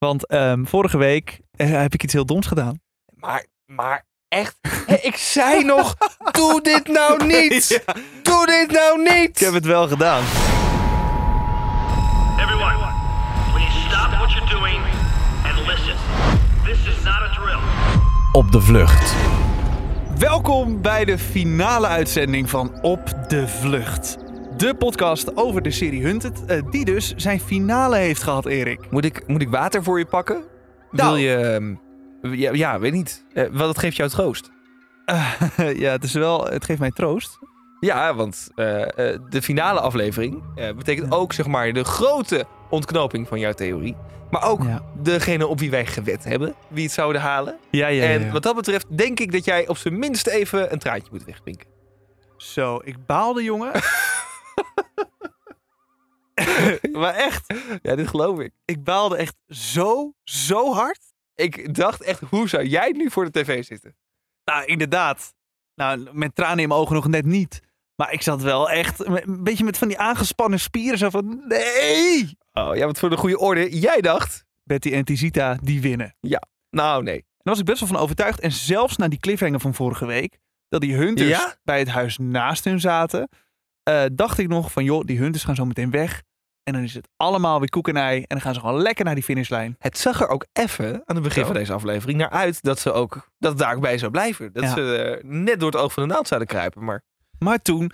[0.00, 2.80] Want ehm, vorige week eh, heb ik iets heel doms gedaan.
[3.14, 4.56] Maar, maar echt,
[5.02, 5.96] ik zei nog,
[6.30, 7.84] doe dit nou niet.
[8.22, 9.28] Doe dit nou niet.
[9.28, 10.22] Ik heb het wel gedaan.
[12.38, 12.76] Everyone,
[13.52, 14.82] please stop what you're doing
[15.44, 15.94] and listen.
[16.64, 17.60] This is not a drill.
[18.32, 19.14] Op de vlucht.
[20.18, 24.29] Welkom bij de finale uitzending van Op de Vlucht.
[24.60, 28.90] De podcast over de serie Hunted, eh, die dus zijn finale heeft gehad, Erik.
[28.90, 30.42] Moet ik, moet ik water voor je pakken?
[30.90, 31.08] Nou.
[31.12, 31.34] Wil je...
[32.22, 33.24] ehm, Ja, ja, weet niet.
[33.32, 34.50] Eh, wat dat geeft jou troost.
[35.84, 37.38] ja, het, is wel, het geeft mij troost.
[37.80, 43.28] Ja, want eh, eh, de finale aflevering eh, betekent ook zeg maar de grote ontknoping
[43.28, 43.96] van jouw theorie.
[44.30, 44.82] Maar ook Ja.
[45.02, 47.56] degene op wie wij gewet hebben, wie het zouden halen.
[47.70, 50.78] Ja, ja, en wat dat betreft denk ik dat jij op zijn minst even een
[50.78, 51.66] traantje moet wegpinken.
[52.36, 53.70] Zo, ik baalde, jongen.
[56.92, 58.52] maar echt, Ja, dit geloof ik.
[58.64, 61.00] ik baalde echt zo, zo hard.
[61.34, 63.96] Ik dacht echt, hoe zou jij nu voor de tv zitten?
[64.44, 65.34] Nou, inderdaad.
[65.74, 67.60] Nou, met tranen in mijn ogen nog net niet.
[67.94, 70.98] Maar ik zat wel echt een beetje met van die aangespannen spieren.
[70.98, 72.38] Zo van, nee!
[72.52, 74.44] Oh, ja, want voor de goede orde, jij dacht...
[74.64, 76.16] Betty en Tizita, die winnen.
[76.70, 77.16] Nou, nee.
[77.18, 78.40] Daar was ik best wel van overtuigd.
[78.40, 81.54] En zelfs na die cliffhanger van vorige week, dat die hunters Ja?
[81.64, 83.28] bij het huis naast hun zaten,
[83.90, 86.22] eh, dacht ik nog van, joh, die hunters gaan zo meteen weg.
[86.62, 88.16] En dan is het allemaal weer koek en ei.
[88.18, 89.74] En dan gaan ze gewoon lekker naar die finishlijn.
[89.78, 92.92] Het zag er ook even aan het begin van deze aflevering naar uit dat ze
[92.92, 94.52] ook dat het daar ook bij zou blijven.
[94.52, 94.74] Dat Ja.
[94.74, 96.84] ze eh, net door het oog van de naald zouden kruipen.
[96.84, 97.02] Maar,
[97.38, 97.90] Maar toen,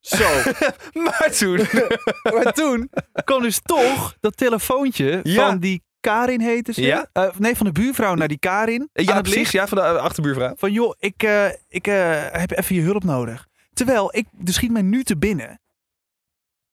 [0.00, 0.28] zo,
[1.04, 1.56] maar toen.
[2.34, 2.90] maar toen
[3.24, 5.48] kwam dus toch dat telefoontje Ja.
[5.48, 6.82] van die Karin heette ze.
[6.82, 7.06] Ja.
[7.12, 8.88] Eh, nee, van de buurvrouw naar die Karin.
[8.92, 9.36] ja, precies.
[9.38, 9.52] licht.
[9.52, 10.54] Ja, van de achterbuurvrouw.
[10.56, 11.22] Van joh, ik,
[11.68, 13.48] ik heb even je hulp nodig.
[13.80, 15.60] Terwijl, ik, er schiet mij nu te binnen.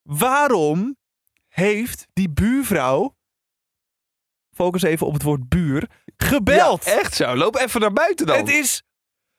[0.02, 0.98] Waarom
[1.48, 3.16] heeft die buurvrouw,
[4.52, 6.86] focus even op het woord buur, gebeld?
[6.86, 7.36] Ja, echt zo.
[7.36, 8.38] Loop even naar buiten dan.
[8.38, 8.84] het is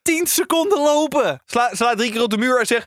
[0.03, 1.43] 10 seconden lopen.
[1.45, 2.87] Sla, sla drie keer op de muur en zeg...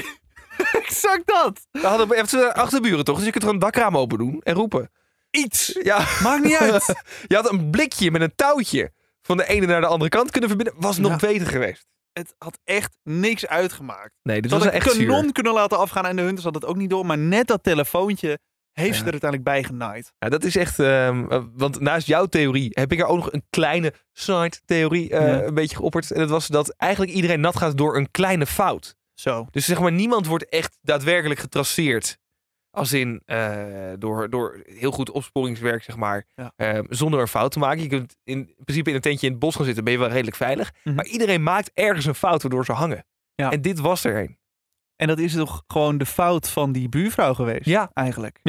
[0.72, 1.66] exact dat.
[1.70, 3.16] We hadden even achterburen toch?
[3.16, 4.90] Dus je kunt gewoon het dakraam open doen en roepen.
[5.30, 5.78] Iets.
[5.82, 6.84] Ja, Maakt niet uit.
[7.28, 8.92] je had een blikje met een touwtje
[9.22, 10.80] van de ene naar de andere kant kunnen verbinden.
[10.80, 11.16] Was nog Ja.
[11.28, 11.86] beter geweest.
[12.12, 14.10] Het had echt niks uitgemaakt.
[14.22, 15.32] Nee, dit Ze was had een echt kanon zuur.
[15.32, 17.06] kunnen laten afgaan en de hunters had het ook niet door.
[17.06, 18.38] Maar net dat telefoontje
[18.72, 20.12] heeft ze er uiteindelijk bij genaaid.
[20.18, 20.78] Ja, dat is echt...
[20.78, 25.26] ehm, eh, want naast jouw theorie heb ik er ook nog een kleine side-theorie eh,
[25.26, 25.42] Ja.
[25.42, 26.10] een beetje geopperd.
[26.10, 28.96] En dat was dat eigenlijk iedereen nat gaat door een kleine fout.
[29.14, 29.46] Zo.
[29.50, 32.18] Dus zeg maar, niemand wordt echt daadwerkelijk getraceerd.
[32.70, 36.26] Als in eh, door, door heel goed opsporingswerk, zeg maar.
[36.34, 36.52] Ja.
[36.56, 37.82] eh, zonder een fout te maken.
[37.82, 40.08] Je kunt in principe in een tentje in het bos gaan zitten, ben je wel
[40.08, 40.72] redelijk veilig.
[40.84, 40.94] Mhm.
[40.94, 43.04] Maar iedereen maakt ergens een fout waardoor ze hangen.
[43.34, 43.50] Ja.
[43.50, 44.38] En dit was er een.
[44.96, 47.64] En dat is toch gewoon de fout van die buurvrouw geweest?
[47.64, 47.90] Ja.
[47.92, 48.40] Eigenlijk.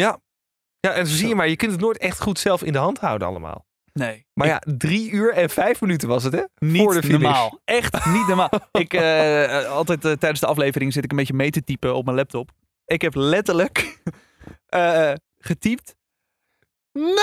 [0.79, 2.77] Ja, en zo zie je maar, je kunt het nooit echt goed zelf in de
[2.79, 3.65] hand houden allemaal.
[3.93, 4.25] Nee.
[4.33, 6.43] Maar ja, drie uur en vijf minuten was het, hè?
[6.55, 7.21] niet Voor de finish.
[7.21, 7.59] normaal.
[7.65, 8.49] Echt niet normaal.
[8.71, 12.05] ik, eh, altijd eh, tijdens de aflevering zit ik een beetje mee te typen op
[12.05, 12.51] mijn laptop.
[12.91, 14.01] Ik heb letterlijk
[14.65, 15.95] eh, getypt.
[16.91, 17.15] Nee!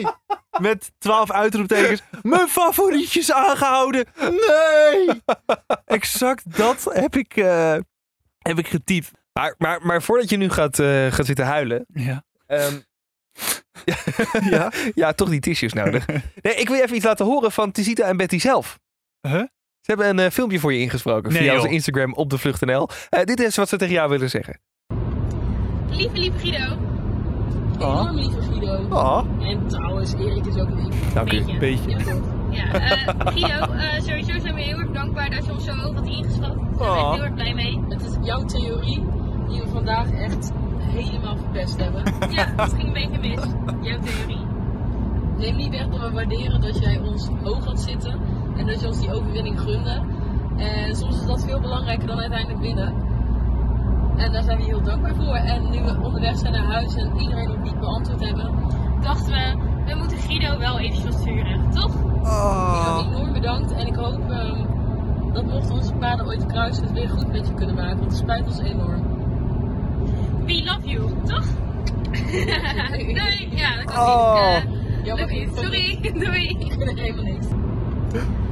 [0.60, 2.02] Met twaalf uitroeptekens.
[2.22, 4.06] Mijn favorietjes aangehouden.
[4.20, 5.22] Nee!
[5.98, 7.76] Exact dat heb ik, eh,
[8.38, 9.10] heb ik getypt.
[9.32, 10.76] Maar, maar, maar voordat je nu gaat,
[11.14, 11.86] gaat zitten huilen.
[11.94, 12.24] Ja.
[12.46, 12.80] ehm,
[14.50, 14.72] Ja?
[14.94, 16.06] ja, toch die tissues nodig.
[16.42, 18.78] Nee, ik wil je even iets laten horen van Tizita en Betty zelf.
[19.28, 19.44] Huh?
[19.82, 21.68] Ze hebben een eh, filmpje voor je ingesproken Nee, via onze.
[21.68, 22.88] Instagram op de vlucht.nl.
[23.08, 24.60] Eh, dit is wat ze tegen jou willen zeggen.
[25.90, 26.76] Lieve, lieve Guido.
[27.78, 28.86] Enorm lieve Guido.
[28.90, 29.22] Oh.
[29.40, 31.12] En trouwens, Erik is ook lief.
[31.12, 31.44] Dank u.
[31.44, 31.58] Beetje.
[31.58, 31.96] Beetje.
[32.50, 35.94] Ja, eh, Guido, eh, sowieso zijn we heel erg dankbaar dat je ons zo hoog
[35.94, 36.40] had ingeschat.
[36.56, 36.96] Daar zijn we Oh.
[36.98, 37.80] echt heel erg blij mee.
[37.88, 39.02] Het is jouw theorie
[39.48, 42.02] die we vandaag echt helemaal verpest hebben.
[42.36, 43.40] Ja, het ging een beetje mis.
[43.88, 44.40] Jouw theorie.
[45.38, 48.20] Neem niet weg dat we waarderen dat jij ons hoog had zitten
[48.56, 50.00] en dat je ons die overwinning gunde.
[50.56, 52.94] En soms is dat veel belangrijker dan uiteindelijk winnen.
[54.16, 55.34] En daar zijn we heel dankbaar voor.
[55.34, 58.50] En nu we onderweg zijn naar huis en iedereen nog niet beantwoord hebben,
[59.02, 61.92] Dachten we, we moeten Guido wel even sturen, toch?
[62.22, 63.72] Guido, enorm bedankt.
[63.72, 64.60] En ik hoop ehm,
[65.32, 67.98] dat mochten onze paden ooit kruisen, het weer goed met je kunnen maken.
[67.98, 69.02] Want het spijt ons enorm.
[70.46, 71.44] We love you, toch?
[72.92, 74.54] nee, ja, dat kan Oh.
[74.54, 74.64] niet.
[74.64, 76.48] Eh, Jammer, sorry, doei.
[76.48, 77.46] Ik vind er helemaal niks.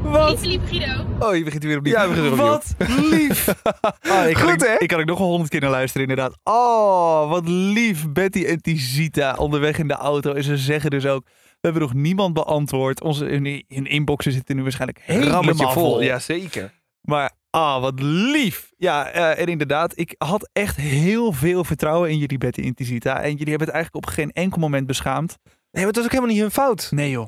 [0.02, 0.28] Wat?
[0.28, 1.26] Lieve, lieve Guido.
[1.26, 1.92] Oh, je begint weer opnieuw.
[1.92, 2.46] Ja, we beginnen opnieuw.
[2.46, 2.74] Wat
[3.10, 3.48] lief.
[4.00, 4.78] Ah, ik kan Goed, ik, hè?
[4.78, 6.38] Ik kan ook nog wel honderd keer naar luisteren, inderdaad.
[6.42, 8.12] Oh, wat lief.
[8.12, 10.32] Betty en Tizita onderweg in de auto.
[10.32, 13.02] En ze zeggen dus ook, we hebben nog niemand beantwoord.
[13.02, 15.68] Onze hun, hun inboxen zitten nu waarschijnlijk helemaal vol.
[15.68, 16.02] vol.
[16.02, 16.72] Ja, zeker.
[17.00, 18.72] Maar ah, wat lief.
[18.76, 23.20] Ja, eh, en inderdaad, ik had echt heel veel vertrouwen in jullie Betty en Tizita.
[23.20, 25.38] En jullie hebben het eigenlijk op geen enkel moment beschaamd.
[25.70, 26.88] maar het was ook helemaal niet hun fout.
[26.90, 27.26] Nee joh.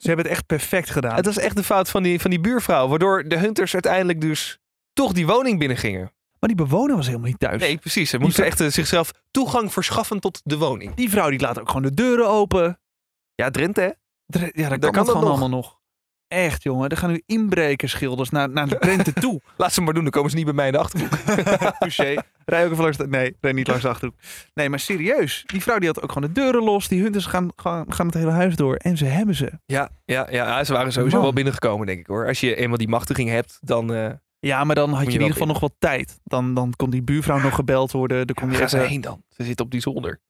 [0.00, 1.14] Ze hebben het echt perfect gedaan.
[1.14, 2.88] Het was echt de fout van die, van die buurvrouw.
[2.88, 4.58] Waardoor de hunters uiteindelijk dus
[4.92, 6.12] toch die woning binnengingen.
[6.38, 7.60] Maar die bewoner was helemaal niet thuis.
[7.60, 8.10] Nee, precies.
[8.10, 10.94] Ze moesten echt eh, zichzelf toegang verschaffen tot de woning.
[10.94, 12.80] Die vrouw die laat ook gewoon de deuren open.
[13.34, 13.88] Ja, Drenthe, hè?
[14.52, 15.30] Ja, dat kan, kan dat gewoon nog.
[15.30, 15.79] allemaal nog.
[16.30, 19.40] Echt jongen, er gaan nu inbrekerschilders naar, naar de Drenthe toe.
[19.56, 21.12] Laat ze maar doen, dan komen ze niet bij mij in de achterhoek.
[21.78, 22.16] Touché.
[22.44, 23.08] Rij ook even langs de...
[23.08, 24.18] Nee, rij niet langs de Achterhoek.
[24.54, 25.42] Nee, maar serieus.
[25.46, 26.88] Die vrouw die had ook gewoon de deuren los.
[26.88, 28.74] Die hunters gaan, gaan, gaan het hele huis door.
[28.74, 29.52] En ze hebben ze.
[29.66, 31.24] Ja, ja, ja, ja, ze waren sowieso Man.
[31.24, 32.26] wel binnengekomen, denk ik hoor.
[32.26, 35.20] Als je eenmaal die machtiging hebt, dan eh Ja, maar dan had je, je in
[35.20, 36.20] ieder geval nog wat tijd.
[36.24, 38.26] Dan, dan kon die buurvrouw nog gebeld worden.
[38.26, 39.22] Dan kon die gaan ze heen dan?
[39.28, 40.20] Ze zitten op die zolder.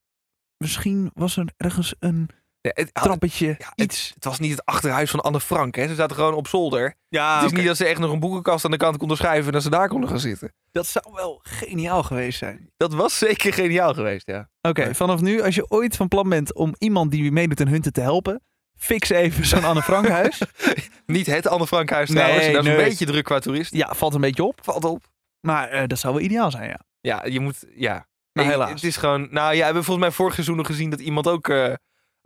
[0.56, 2.28] Misschien was er ergens een
[2.60, 3.46] Het, trappetje.
[3.46, 4.12] ja, het, iets.
[4.14, 5.88] het was niet het achterhuis van Anne Frank, hè?
[5.88, 6.94] Ze zaten gewoon op zolder.
[7.08, 9.46] Ja, het is niet dat ze echt nog een boekenkast aan de kant konden schuiven
[9.46, 10.52] en dat ze daar konden gaan zitten.
[10.72, 12.70] dat zou wel geniaal geweest zijn.
[12.76, 14.48] Dat was zeker geniaal geweest, ja.
[14.60, 17.92] Oké, vanaf nu, als je ooit van plan bent om iemand die meedoet aan hunten
[17.92, 18.42] te helpen,
[18.78, 20.42] fix even zo'n Anne Frank huis.
[21.06, 22.46] Niet het Anne Frankhuis Nee, trouwens.
[22.46, 22.78] dat is nee.
[22.78, 23.74] een beetje druk qua toerist.
[23.74, 24.58] Ja, valt een beetje op.
[24.62, 25.08] Valt op.
[25.40, 26.80] Maar eh, dat zou wel ideaal zijn, ja.
[27.00, 27.92] Ja, je moet, ja.
[28.32, 28.70] Maar Nee, helaas.
[28.70, 31.28] Het is gewoon, nou ja, we hebben volgens mij vorig seizoen nog gezien dat iemand
[31.28, 31.72] ook eh,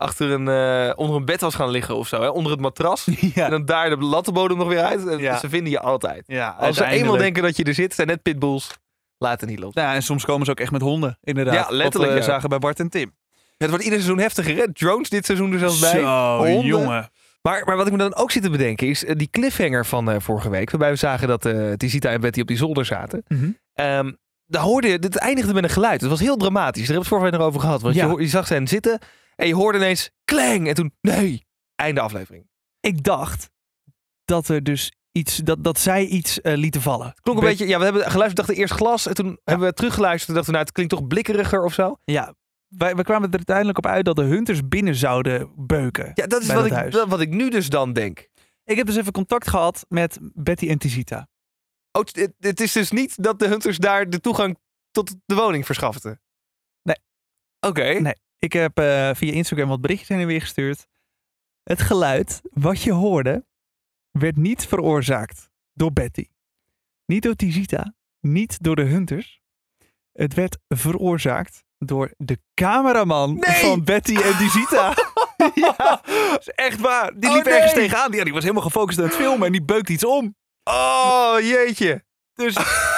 [0.04, 2.28] achter een, eh, onder een bed was gaan liggen of zo, hè?
[2.28, 3.06] onder het matras.
[3.34, 5.06] En dan daar de lattenbodem nog weer uit.
[5.08, 5.38] En Ja.
[5.38, 6.24] Ze vinden je altijd.
[6.26, 8.70] ja Als ze eenmaal denken dat je er zit, zijn net pitbulls.
[9.18, 9.74] Laten niet los.
[9.74, 11.54] Nou, ja, en soms komen ze ook echt met honden, inderdaad.
[11.54, 12.32] Ja, letterlijk, Wat we ja.
[12.34, 13.12] zagen bij Bart en Tim.
[13.58, 14.72] Het wordt ieder seizoen heftiger, hè?
[14.72, 16.00] Drones dit seizoen er zelfs bij.
[16.00, 16.64] Zo, Honden.
[16.66, 17.10] jongen.
[17.42, 20.10] Maar, maar wat ik me dan ook zit te bedenken is eh, die cliffhanger van
[20.10, 20.70] eh, vorige week.
[20.70, 23.24] Waarbij we zagen dat eh Tisita en Betty op die zolder zaten.
[23.74, 24.12] Ehm
[24.46, 26.00] daar hoorde je, dit eindigde met een geluid.
[26.00, 26.86] Het was heel dramatisch.
[26.86, 27.82] Daar hebben we het vorige week nog over gehad.
[27.82, 28.06] Want Ja.
[28.06, 28.98] je, je zag hen zitten
[29.36, 30.68] en je hoorde ineens klang.
[30.68, 32.48] En toen, nee, einde aflevering.
[32.80, 33.50] Ik dacht
[34.24, 37.14] dat er dus iets, dat, dat zij iets eh, lieten vallen.
[37.22, 39.06] Klonk een Be- beetje, ja, we hebben geluisterd, dachten eerst glas.
[39.06, 41.96] En toen hebben we teruggeluisterd en dachten, nou, het klinkt toch blikkeriger of zo.
[42.04, 42.34] Ja,
[42.68, 46.10] wij, we kwamen er uiteindelijk op uit dat de hunters binnen zouden beuken.
[46.14, 48.28] Ja, dat is wat dat ik, dat- wat ik nu dus dan denk.
[48.64, 51.28] Ik heb dus even contact gehad met Betty en Tisita.
[51.92, 54.58] Oh, het, het- het is dus niet dat de hunters daar de toegang
[54.90, 56.20] tot de woning verschaften.
[56.82, 56.96] Nee.
[57.60, 57.82] Oké.
[58.00, 58.14] Nee.
[58.38, 60.86] Ik heb eh, via Instagram wat berichtjes heen en weer gestuurd.
[61.62, 63.44] Het geluid wat je hoorde
[64.10, 66.26] werd niet veroorzaakt door Betty.
[67.06, 67.94] Niet door Tisita.
[68.20, 69.40] Niet door de hunters.
[70.12, 73.54] Het werd veroorzaakt door de cameraman Nee!
[73.54, 74.94] van Betty en Tisita.
[75.54, 76.04] ja,
[76.38, 77.12] is echt waar.
[77.20, 78.10] Die Oh, liep ergens tegenaan.
[78.10, 80.36] Die, die was helemaal gefocust aan het filmen en die beukt iets om.
[80.64, 82.04] Oh, jeetje.
[82.34, 82.54] Dus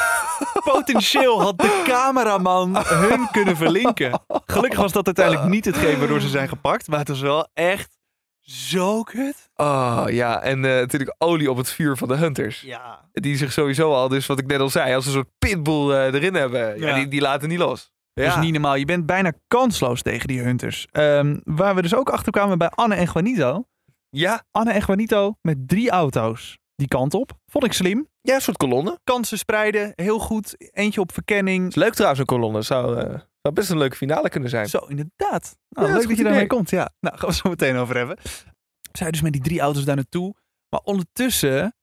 [0.65, 4.21] potentieel had de cameraman hun kunnen verlinken.
[4.47, 6.89] Gelukkig was dat uiteindelijk niet hetgeen waardoor ze zijn gepakt.
[6.89, 7.99] Maar het was wel echt
[8.41, 9.51] zo kut.
[9.55, 10.41] Oh, ja.
[10.43, 12.61] En eh, natuurlijk olie op het vuur van de hunters.
[12.61, 13.09] Ja.
[13.13, 16.15] Die zich sowieso al, dus wat ik net al zei, als een soort pitbull eh,
[16.15, 16.79] erin hebben.
[16.81, 16.95] Ja, Ja.
[16.95, 17.95] die, die laten niet los.
[18.13, 18.75] Dat is niet normaal.
[18.75, 20.87] Je bent bijna kansloos tegen die hunters.
[20.93, 23.65] Ehm, waar we dus ook achter kwamen bij Anne en Juanito.
[24.11, 27.33] Ja, Anne en Juanito met drie auto's die kant op.
[27.47, 28.09] Vond ik slim.
[28.27, 28.99] Ja, een soort kolonne.
[29.05, 30.55] Kansen spreiden, heel goed.
[30.73, 31.69] Eentje op verkenning.
[31.69, 32.63] Is leuk trouwens, een kolonne.
[32.63, 34.69] Zou, eh, zou best een leuke finale kunnen zijn.
[34.69, 35.57] Zo, inderdaad.
[35.69, 36.71] Ja, Nou, leuk dat je daarmee komt.
[36.71, 38.19] Ja, nou, gaan we zo meteen over hebben.
[38.93, 40.35] Zij dus met die drie auto's daar naartoe.
[40.69, 41.75] Maar ondertussen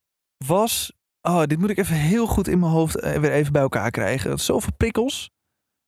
[0.46, 0.92] was...
[1.22, 3.90] Oh, dit moet ik even heel goed in mijn hoofd eh, weer even bij elkaar
[3.90, 4.38] krijgen.
[4.38, 5.30] Zoveel prikkels.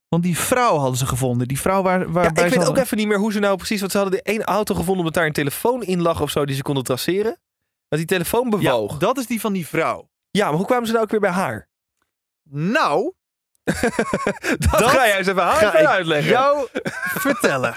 [0.08, 1.48] Want die vrouw hadden ze gevonden.
[1.48, 3.80] Die vrouw waar, Ja, waarbij ik weet ook even niet meer hoe ze nou precies...
[3.80, 6.44] Want ze hadden de één auto gevonden omdat daar een telefoon in lag of zo...
[6.44, 7.38] die ze konden traceren.
[7.88, 8.90] Dat die telefoon bewoog.
[8.90, 10.08] Ja, Ja, dat is die van die vrouw.
[10.44, 11.68] Maar hoe kwamen ze nou ook weer bij haar?
[12.50, 13.12] Nou,
[13.64, 16.30] Dat, Dat ga jij eens even haar uitleggen.
[16.32, 16.68] jou
[17.26, 17.76] vertellen.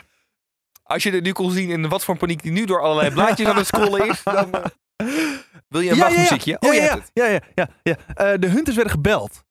[0.83, 3.47] Als je er nu kon zien in wat voor paniek die nu door allerlei blaadjes
[3.47, 4.23] aan het scrollen is...
[4.23, 4.65] Dan, eh,
[5.67, 6.57] wil je een wachtmuziekje?
[6.59, 7.95] Ja, oh, je ja, ja, ja, ja, ja.
[8.13, 9.43] Eh, de hunters werden gebeld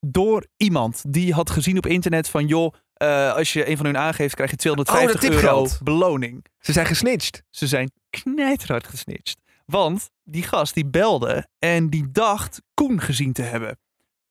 [0.00, 2.46] door iemand die had gezien op internet van...
[2.46, 6.44] joh, eh, als je een van hun aangeeft, krijg je 250 Oh, dat euro beloning.
[6.58, 7.42] Ze zijn gesnitcht.
[7.50, 9.38] Ze zijn knijterhard gesnitcht.
[9.66, 13.78] Want die gast die belde en die dacht Koen gezien te hebben.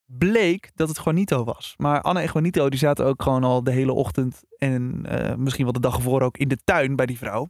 [0.05, 1.73] Bleek dat het Juanito was.
[1.77, 5.63] Maar Anne en Juanito die zaten ook gewoon al de hele ochtend en eh, misschien
[5.63, 7.49] wel de dag ervoor ook in de tuin bij die vrouw.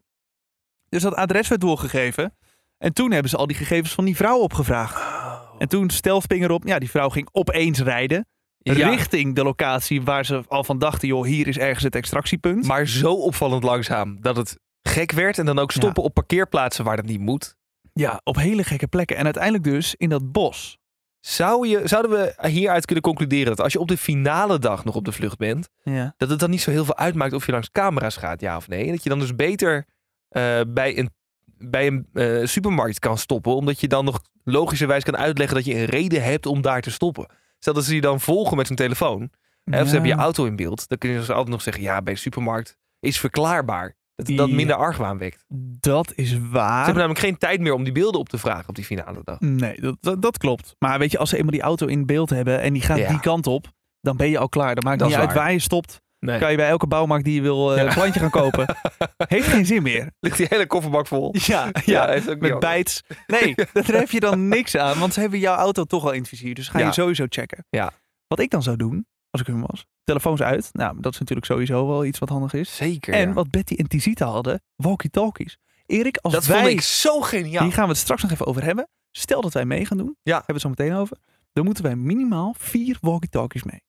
[0.90, 2.36] Dus dat adres werd doorgegeven.
[2.78, 5.14] En toen hebben ze al die gegevens van die vrouw opgevraagd.
[5.58, 8.28] En toen stelfpinger op, ja, die vrouw ging opeens rijden.
[8.58, 8.90] Ja.
[8.90, 12.68] Richting de locatie waar ze al van dachten, joh, hier is ergens het extractiepunt.
[12.68, 15.38] Maar zo opvallend langzaam dat het gek werd.
[15.38, 17.56] En dan ook stoppen op parkeerplaatsen waar dat niet moet.
[18.00, 19.18] Ja, op hele gekke plekken.
[19.18, 20.78] En uiteindelijk dus in dat bos.
[21.20, 24.96] Zou je, zouden we hieruit kunnen concluderen dat als je op de finale dag nog
[24.96, 26.14] op de vlucht bent, Ja.
[26.18, 28.68] dat het dan niet zo heel veel uitmaakt of je langs camera's gaat, ja of
[28.68, 28.86] nee?
[28.86, 29.86] En dat je dan dus beter
[30.30, 31.10] eh, bij een,
[31.58, 35.76] bij een eh, supermarkt kan stoppen, omdat je dan nog logischerwijs kan uitleggen dat je
[35.76, 37.28] een reden hebt om daar te stoppen.
[37.60, 39.30] Stel dat ze je dan volgen met hun telefoon,
[39.64, 41.84] hè, of ze hebben je auto in beeld, dan kun je dus altijd nog zeggen,
[41.84, 43.96] ja, bij de supermarkt is verklaarbaar.
[44.16, 45.44] Dat minder argwaan wekt.
[45.80, 46.76] Dat is Ze waar.
[46.78, 49.40] hebben namelijk geen tijd meer om die beelden op te vragen op die finale dag.
[49.40, 50.76] Nee, dat, dat, dat klopt.
[50.80, 53.10] Maar weet je, als ze eenmaal die auto in beeld hebben en die gaat Ja.
[53.10, 53.68] die kant op,
[54.02, 54.76] dan ben je al klaar.
[54.76, 55.36] Dan maakt Dat niet uit waar.
[55.36, 56.04] waar je stopt.
[56.20, 56.40] Nee.
[56.40, 57.88] Kan je bij elke bouwmarkt die je wil eh, Ja.
[57.88, 58.76] een plantje gaan kopen.
[59.28, 60.12] Heeft geen zin meer.
[60.20, 61.36] Ligt die hele kofferbak vol.
[61.46, 63.02] Ja, Ja, ook met bijts.
[63.28, 65.00] Nee, daar heb je dan niks aan.
[65.00, 66.54] Want ze hebben jouw auto toch al in het vizier.
[66.56, 67.66] Dus ga je sowieso checken.
[67.70, 67.92] Ja.
[68.28, 69.08] Wat ik dan zou doen,
[69.40, 69.86] als ik hun was.
[70.04, 70.70] Telefoons uit.
[70.72, 72.76] Nou, dat is natuurlijk sowieso wel iets wat handig is.
[72.76, 73.14] Zeker.
[73.14, 73.34] En ja.
[73.34, 75.58] wat Betty en Tizita hadden, walkie-talkies.
[75.86, 76.60] Erik, als dat wij...
[76.60, 77.64] vond ik zo geniaal.
[77.64, 78.88] Die gaan we het straks nog even over hebben.
[79.12, 80.18] Stel dat wij mee gaan doen.
[80.22, 80.36] Ja.
[80.36, 81.18] Hebben we het zo meteen over.
[81.54, 83.84] Dan moeten wij minimaal vier walkie-talkies mee.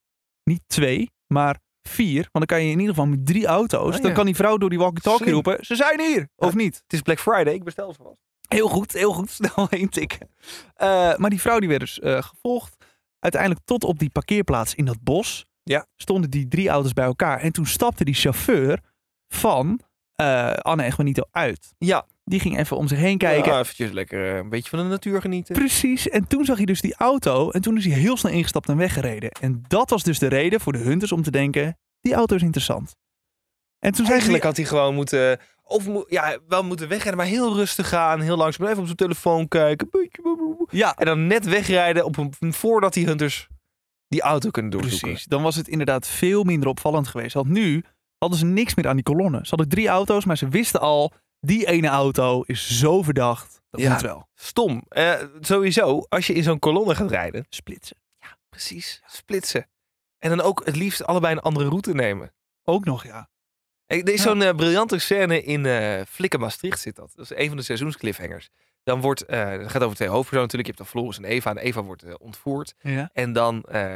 [0.44, 2.28] Niet twee, maar vier.
[2.32, 3.96] Want dan kan je in ieder geval met drie auto's.
[3.96, 5.64] Oh, Dan kan die vrouw door die walkie-talkie roepen.
[5.64, 6.28] Ze zijn hier!
[6.36, 6.74] Of niet?
[6.74, 8.20] Het is Black Friday, ik bestel ze vast.
[8.48, 9.30] Heel goed, heel goed.
[9.40, 10.28] Snel intikken.
[10.74, 12.75] Eh maar die vrouw die werd dus eh, gevolgd.
[13.26, 15.46] Uiteindelijk tot op die parkeerplaats in dat bos.
[15.62, 15.86] Ja.
[15.96, 17.40] Stonden die drie auto's bij elkaar.
[17.40, 18.80] En toen stapte die chauffeur
[19.28, 19.80] van
[20.14, 21.74] eh, Anne en Juanito uit.
[21.78, 22.06] Ja.
[22.24, 23.52] Die ging even om zich heen kijken.
[23.52, 25.54] Ja, eventjes lekker eh, een beetje van de natuur genieten.
[25.54, 26.08] Precies.
[26.08, 27.50] En toen zag hij dus die auto.
[27.50, 29.30] En toen is hij heel snel ingestapt en weggereden.
[29.30, 32.42] En dat was dus de reden voor de hunters om te denken: die auto is
[32.42, 32.96] interessant.
[33.78, 34.48] En toen Eigenlijk hij.
[34.48, 35.40] had hij gewoon moeten...
[35.62, 38.20] Of ja, wel moeten wegrijden, maar heel rustig gaan.
[38.20, 39.88] Heel langzaam blijven op zijn telefoon kijken.
[39.90, 40.22] beetje
[40.70, 43.48] Ja, En dan net wegrijden op een, voordat die hunters
[44.08, 45.08] die auto kunnen doorzoeken.
[45.08, 45.24] precies.
[45.26, 47.34] Dan was het inderdaad veel minder opvallend geweest.
[47.34, 47.84] Want nu
[48.18, 49.38] hadden ze niks meer aan die kolonne.
[49.42, 53.60] Ze hadden drie auto's, maar ze wisten al: die ene auto is zo verdacht.
[53.70, 53.92] Dat Ja.
[53.92, 54.28] moet wel.
[54.34, 54.82] Stom.
[54.88, 57.46] Eh, sowieso, als je in zo'n kolonne gaat rijden.
[57.48, 57.96] Splitsen.
[58.48, 59.02] Precies.
[59.06, 59.68] Splitsen.
[60.18, 62.32] En dan ook het liefst allebei een andere route nemen.
[62.64, 63.28] Ook nog, ja.
[63.86, 64.22] Er is Ja.
[64.22, 67.12] zo'n eh, briljante scène in eh Flikken Maastricht zit dat.
[67.14, 68.48] Dat is een van de seizoenscliffhangers.
[68.86, 70.68] Dan wordt, eh het gaat over twee hoofdpersonen natuurlijk.
[70.68, 71.50] Je hebt dan Floris en Eva.
[71.50, 72.74] En Eva wordt eh, ontvoerd.
[72.80, 73.10] ja.
[73.12, 73.92] En dan, eh,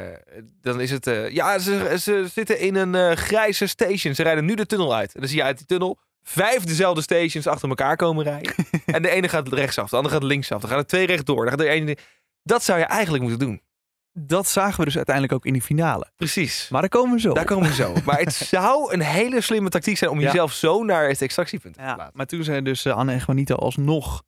[0.61, 4.15] dan is het, ja, ze, ze zitten in een grijze station.
[4.15, 5.15] Ze rijden nu de tunnel uit.
[5.15, 8.55] En dan zie je uit die tunnel vijf dezelfde stations achter elkaar komen rijden.
[8.87, 10.61] en de ene gaat rechtsaf, de andere gaat linksaf.
[10.61, 11.41] Dan gaan er twee rechtdoor.
[11.45, 11.97] Dan gaat er ene...
[12.43, 13.63] Dat zou je eigenlijk moeten doen.
[14.13, 16.11] Dat zagen we dus uiteindelijk ook in die finale.
[16.17, 16.69] Precies.
[16.71, 17.33] Maar daar komen we zo.
[17.33, 17.95] Daar komen we zo.
[18.05, 20.27] Maar het zou een hele slimme tactiek zijn om Ja.
[20.27, 22.17] jezelf zo naar het extractiepunt te Ja, plaatsen.
[22.17, 24.23] maar toen zijn dus Anne en Juanito alsnog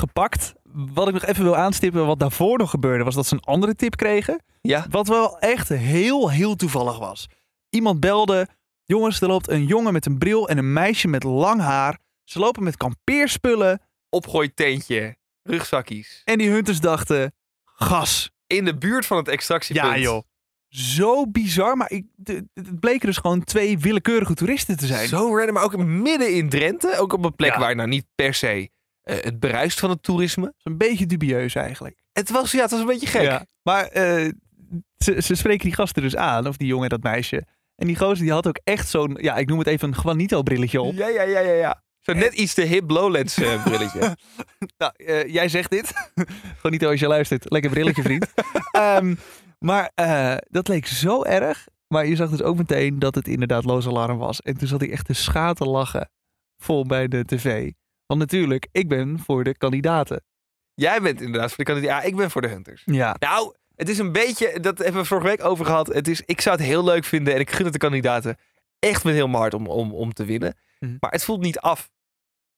[0.00, 0.52] gepakt.
[0.72, 3.74] Wat ik nog even wil aanstippen, wat daarvoor nog gebeurde, was dat ze een andere
[3.74, 4.42] tip kregen.
[4.60, 7.26] Ja, Wat wel echt heel, heel toevallig was.
[7.70, 8.48] Iemand belde,
[8.84, 11.98] jongens, er loopt een jongen met een bril en een meisje met lang haar.
[12.24, 16.22] Ze lopen met kampeerspullen opgooitentje, rugzakjes.
[16.24, 18.30] en die hunters dachten, gas.
[18.46, 19.86] In de buurt van het extractiepunt.
[19.94, 20.22] Ja joh.
[20.68, 22.04] Zo bizar, maar ik,
[22.54, 25.08] het bleken dus gewoon twee willekeurige toeristen te zijn.
[25.08, 26.98] Zo random, maar ook midden in Drenthe.
[26.98, 27.58] Ook op een plek Ja.
[27.58, 28.70] waar nou niet per se
[29.02, 30.44] het beruist van het toerisme.
[30.44, 32.02] Dat is een beetje dubieus eigenlijk.
[32.12, 33.22] Het was, ja, het was een beetje gek.
[33.22, 33.46] Ja.
[33.62, 34.28] Maar eh,
[34.96, 37.46] ze, ze spreken die gasten dus aan, of die jongen en dat meisje.
[37.74, 40.42] En die gozer die had ook echt zo'n, ja, ik noem het even een Juanito
[40.42, 40.94] brilletje op.
[40.94, 41.52] Ja, ja, ja, ja.
[41.52, 41.82] ja.
[42.00, 44.16] Zo net iets te hip Lowlands eh, brilletje.
[44.78, 45.92] Nou, eh, jij zegt dit.
[46.62, 48.26] Juanito, als je luistert, lekker brilletje vriend.
[48.70, 49.14] Ehm,
[49.58, 51.66] maar eh, dat leek zo erg.
[51.86, 54.40] Maar je zag dus ook meteen dat het inderdaad loos alarm was.
[54.40, 56.10] En toen zat ik echt te schaten lachen
[56.56, 57.70] vol bij de tv.
[58.10, 60.24] Want natuurlijk, ik ben voor de kandidaten.
[60.74, 62.02] Jij bent inderdaad voor de kandidaat.
[62.02, 62.82] Ja, ik ben voor de Hunters.
[62.84, 63.16] Ja.
[63.18, 65.86] Nou, het is een beetje, dat hebben we vorige week over gehad.
[65.86, 68.36] Het is, ik zou het heel leuk vinden en ik gun het de kandidaten
[68.78, 70.56] echt met heel mijn hart om, om, om te winnen.
[70.78, 70.96] Mhm.
[71.00, 71.90] Maar het voelt niet af.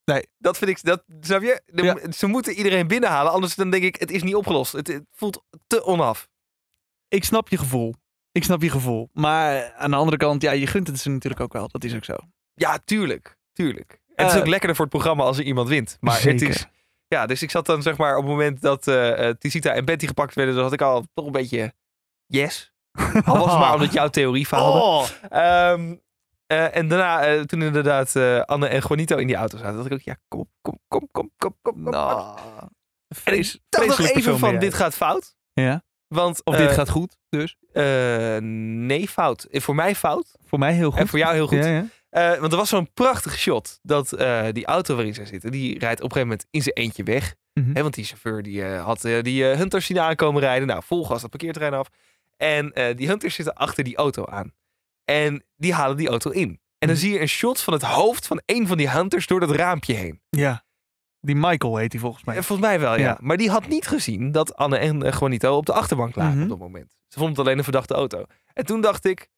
[0.05, 0.27] Nee.
[0.39, 1.63] Dat vind ik, dat, snap je?
[1.67, 2.11] De- Ja.
[2.13, 4.73] Ze moeten iedereen binnenhalen, anders dan denk ik, het is niet opgelost.
[4.73, 6.29] Het, het voelt te onaf.
[7.09, 7.95] Ik snap je gevoel.
[8.33, 9.09] Ik snap je gevoel.
[9.13, 11.69] Maar aan de andere kant, ja, je gunt het ze natuurlijk ook wel.
[11.69, 12.17] Dat is ook zo.
[12.55, 13.37] Ja, tuurlijk.
[13.53, 14.01] Tuurlijk.
[14.15, 15.97] En het is Eh, ook lekkerder voor het programma als er iemand wint.
[16.01, 16.67] Maar het is...
[17.07, 19.85] Ja, dus ik zat dan zeg maar op het moment dat eh eh, Tisita en
[19.85, 21.73] Betty gepakt werden, dan had ik al toch een beetje
[22.27, 22.73] yes.
[23.25, 24.81] Al was het maar omdat jouw theorie faalde.
[24.81, 25.07] Oh.
[25.29, 25.95] Ehm,
[26.47, 29.87] eh, en daarna, eh, toen inderdaad eh, Anne en Juanito in die auto zaten, dacht
[29.87, 31.85] ik ook, ja, kom, kom, kom, kom, kom, kom.
[31.85, 31.93] kom.
[31.95, 32.69] En
[33.09, 35.35] ik vrees, dacht nog even van, dit gaat fout.
[35.53, 35.83] Ja?
[36.07, 37.57] Want, Of eh, dit gaat goed, dus.
[37.73, 39.45] eh, nee, fout.
[39.45, 40.35] Eh, Voor mij fout.
[40.47, 41.01] Voor mij heel goed.
[41.01, 41.59] En voor jou heel goed.
[41.65, 41.85] Ja, ja.
[42.13, 45.79] Eh, want er was zo'n prachtig shot dat eh, die auto waarin zij zitten, die
[45.79, 47.35] rijdt op een gegeven moment in zijn eentje weg.
[47.55, 47.71] Mhm.
[47.75, 50.67] Hè, want die chauffeur die, eh, had die Hunters zien aankomen rijden.
[50.69, 51.89] Nou, vol gas dat parkeerterrein af.
[52.37, 54.53] En die Hunters zitten achter die auto aan.
[55.05, 56.49] En die halen die auto in.
[56.79, 56.99] En dan Mhm.
[56.99, 59.95] zie je een shot van het hoofd van een van die Hunters door dat raampje
[59.95, 60.21] heen.
[60.31, 60.65] Ja.
[61.21, 62.35] Die Michael heet hij volgens mij.
[62.43, 63.01] Volgens mij wel, ja.
[63.01, 63.19] Ja.
[63.21, 66.43] Maar die had niet gezien dat Anne en Juanito op de achterbank lagen Mhm.
[66.43, 66.97] op dat moment.
[67.09, 68.25] Ze vond het alleen een verdachte auto.
[68.55, 69.29] En toen dacht ik,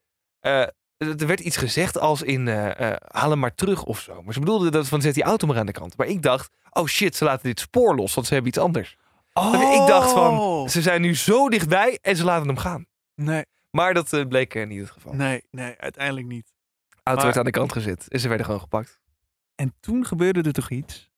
[0.99, 4.23] er werd iets gezegd als in eh, eh, haal hem maar terug of zo.
[4.23, 5.97] Maar ze bedoelde dat van zet die auto maar aan de kant.
[5.97, 8.97] Maar ik dacht, oh shit, ze laten dit spoor los, want ze hebben iets anders.
[9.33, 9.81] Oh.
[9.81, 12.87] Ik dacht van, ze zijn nu zo dichtbij en ze laten hem gaan.
[13.15, 15.13] Nee, Maar dat eh, bleek eh, niet het geval.
[15.13, 16.53] nee, nee, uiteindelijk niet.
[17.03, 19.01] auto Maar- werd aan de kant gezet en ze werden gewoon gepakt.
[19.55, 21.11] En toen gebeurde er toch iets.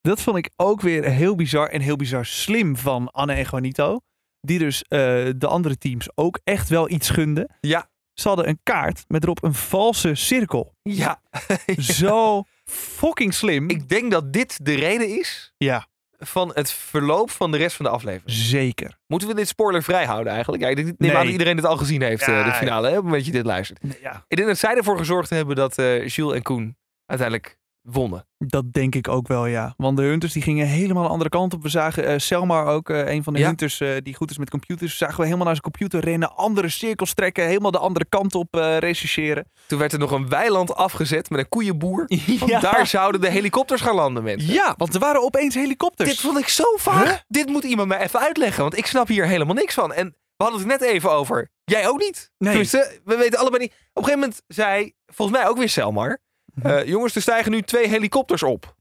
[0.00, 4.00] Dat vond ik ook weer heel bizar en heel bizar slim van Anne en Juanito.
[4.40, 4.98] Die dus eh,
[5.36, 7.56] de andere teams ook echt wel iets gunden.
[7.60, 7.88] Ja.
[8.20, 10.74] Ze hadden een kaart met erop een valse cirkel.
[10.82, 11.20] Ja.
[11.76, 13.68] Zo fucking slim.
[13.70, 15.86] Ik denk dat dit de reden is Ja,
[16.18, 18.30] van het verloop van de rest van de aflevering.
[18.36, 18.98] zeker.
[19.06, 20.62] Moeten we dit spoilervrij houden eigenlijk?
[20.62, 21.16] Ja, ik denk- neem Nee.
[21.16, 22.38] aan dat iedereen dit al gezien heeft, Ja.
[22.38, 23.78] eh, de finale, hè, op het moment dat je dit luistert.
[24.00, 24.24] Ja.
[24.28, 27.58] Ik denk dat zij ervoor gezorgd hebben dat eh Jules en Koen uiteindelijk
[27.90, 28.26] wonnen.
[28.38, 29.74] Dat denk ik ook wel, ja.
[29.76, 31.62] Want de Hunters die gingen helemaal de andere kant op.
[31.62, 33.46] We zagen eh Selmar ook, eh, een van de Ja.
[33.46, 34.96] Hunters eh, die goed is met computers.
[34.96, 36.36] Zagen we helemaal naar zijn computer rennen.
[36.36, 37.46] Andere cirkels trekken.
[37.46, 39.50] Helemaal de andere kant op rechercheren.
[39.66, 42.04] Toen werd er nog een weiland afgezet met een koeienboer.
[42.38, 42.60] Want Ja.
[42.60, 44.52] daar zouden de helikopters gaan landen, mensen.
[44.52, 46.08] Ja, want er waren opeens helikopters.
[46.08, 47.04] Dit vond ik zo vaag.
[47.04, 47.12] Huh?
[47.28, 49.92] Dit moet iemand mij even uitleggen, want ik snap hier helemaal niks van.
[49.92, 51.50] En we hadden het net even over.
[51.64, 52.30] Jij ook niet.
[52.38, 52.48] Nee.
[52.50, 53.72] Tenminste, we weten allebei niet.
[53.72, 56.18] Op een gegeven moment zei, volgens mij ook weer Selmar...
[56.62, 58.74] Eh, jongens, er stijgen nu twee helikopters op.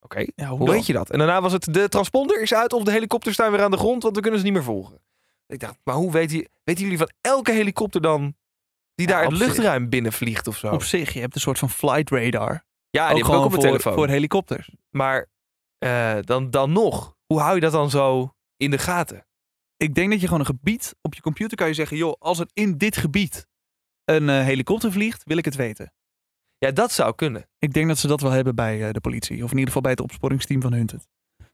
[0.00, 1.10] Oké, Ja, hoe weet je dat?
[1.10, 3.76] En daarna was het, de transponder is uit of de helikopters staan weer aan de
[3.76, 5.00] grond, want we kunnen ze niet meer volgen.
[5.46, 8.34] Ik dacht, maar hoe weet je, weten jullie van elke helikopter dan
[8.94, 9.46] die Ja, daar het zich.
[9.46, 10.68] luchtruim binnenvliegt of zo?
[10.72, 12.64] Op zich, je hebt een soort van flight radar.
[12.90, 13.92] ja, die heb ik ook gewoon op mijn voor, telefoon.
[13.94, 14.70] voor helikopters.
[14.90, 15.28] Maar
[15.78, 19.26] eh, dan, dan nog, hoe hou je dat dan zo in de gaten?
[19.76, 21.96] Ik denk dat je gewoon een gebied op je computer kan je zeggen...
[21.96, 23.46] joh, als er in dit gebied
[24.04, 25.92] een eh, helikopter vliegt, wil ik het weten.
[26.62, 27.48] Ja, dat zou kunnen.
[27.58, 29.36] Ik denk dat ze dat wel hebben bij eh, de politie.
[29.44, 31.08] Of in ieder geval bij het opsporingsteam van Hunted.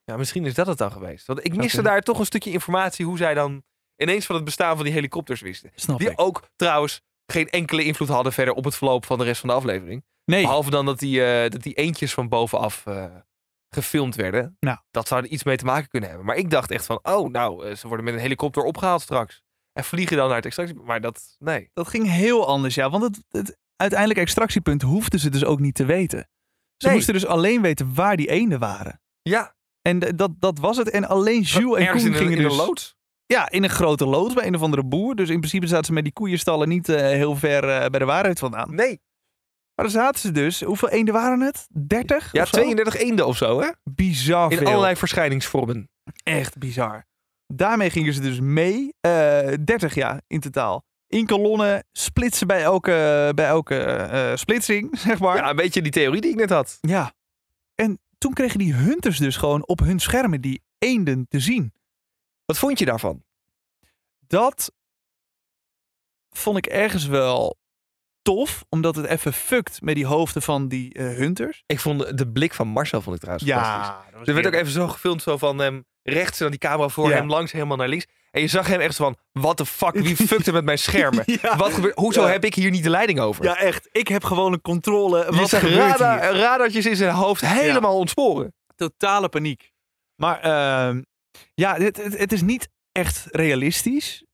[0.04, 1.26] Ja, misschien is dat het dan geweest.
[1.26, 3.62] Want ik miste daar toch een stukje informatie hoe zij dan
[3.96, 5.70] ineens van het bestaan van die helikopters wisten.
[5.74, 6.20] Snap Die ik.
[6.20, 9.54] ook trouwens geen enkele invloed hadden verder op het verloop van de rest van de
[9.54, 10.04] aflevering.
[10.24, 13.04] Nee, Behalve dan dat die, eh, dat die eentjes van bovenaf eh,
[13.70, 14.56] gefilmd werden.
[14.60, 14.78] Nou.
[14.90, 16.26] Dat zou er iets mee te maken kunnen hebben.
[16.26, 19.42] Maar ik dacht echt van, oh nou, ze worden met een helikopter opgehaald straks.
[19.72, 20.76] En vliegen dan naar het extractie.
[20.76, 21.70] Maar dat, nee.
[21.72, 22.90] dat ging heel anders, ja.
[22.90, 26.28] Want het, het uiteindelijk extractiepunt hoefden ze dus ook niet te weten.
[26.76, 26.94] Ze Nee.
[26.96, 29.00] moesten dus alleen weten waar die eenden waren.
[29.22, 30.90] Ja, En dat, dat was het.
[30.90, 32.52] En alleen Jules en Koen in, gingen in dus...
[32.58, 32.96] een loods.
[33.26, 35.14] Ja, in een grote loods bij een of andere boer.
[35.14, 38.04] Dus in principe zaten ze met die koeienstallen niet eh, heel ver eh, bij de
[38.04, 38.74] waarheid vandaan.
[38.74, 39.00] Nee.
[39.74, 40.60] Maar dan zaten ze dus...
[40.62, 41.66] Hoeveel eenden waren het?
[41.86, 42.32] 30?
[42.32, 42.56] Ja, of zo?
[42.56, 43.68] 32 eenden of zo, hè?
[43.84, 44.66] Bizar In veel.
[44.66, 45.88] allerlei verschijningsvormen.
[46.22, 47.06] Echt bizar.
[47.46, 48.94] Daarmee gingen ze dus mee.
[49.00, 50.84] eh 30 jaar in totaal.
[51.08, 55.36] In kolonnen, splitsen bij elke, bij elke eh, splitsing, zeg maar.
[55.36, 56.78] Ja, een beetje die theorie die ik net had.
[56.80, 57.12] Ja.
[57.74, 61.72] En toen kregen die hunters dus gewoon op hun schermen die eenden te zien.
[62.44, 63.22] Wat vond je daarvan?
[64.26, 64.72] Dat
[66.30, 67.58] vond ik ergens wel
[68.22, 71.62] tof, omdat het even fuckt met die hoofden van die eh, hunters.
[71.66, 74.04] Ik vond de blik van Marcel vond ik trouwens fantastisch.
[74.10, 76.58] dat was Er werd ook even zo gefilmd zo van hem rechts en dan die
[76.60, 77.16] camera voor Ja.
[77.16, 78.06] hem langs helemaal naar links.
[78.30, 80.78] En je zag hem echt zo van, what the fuck, wie fuckt er met mijn
[80.78, 81.22] schermen?
[81.42, 81.56] Ja.
[81.56, 82.28] Wat gebeurt, hoezo Ja.
[82.28, 83.44] heb ik hier niet de leiding over?
[83.44, 83.88] Ja, echt.
[83.92, 85.18] Ik heb gewoon een controle.
[85.30, 86.40] je Wat gebeurt radar, hier?
[86.40, 88.54] radartjes in zijn hoofd helemaal ontsporen.
[88.76, 89.72] Totale paniek.
[90.16, 91.02] Maar ehm,
[91.54, 94.24] ja, het, het, het is niet echt realistisch.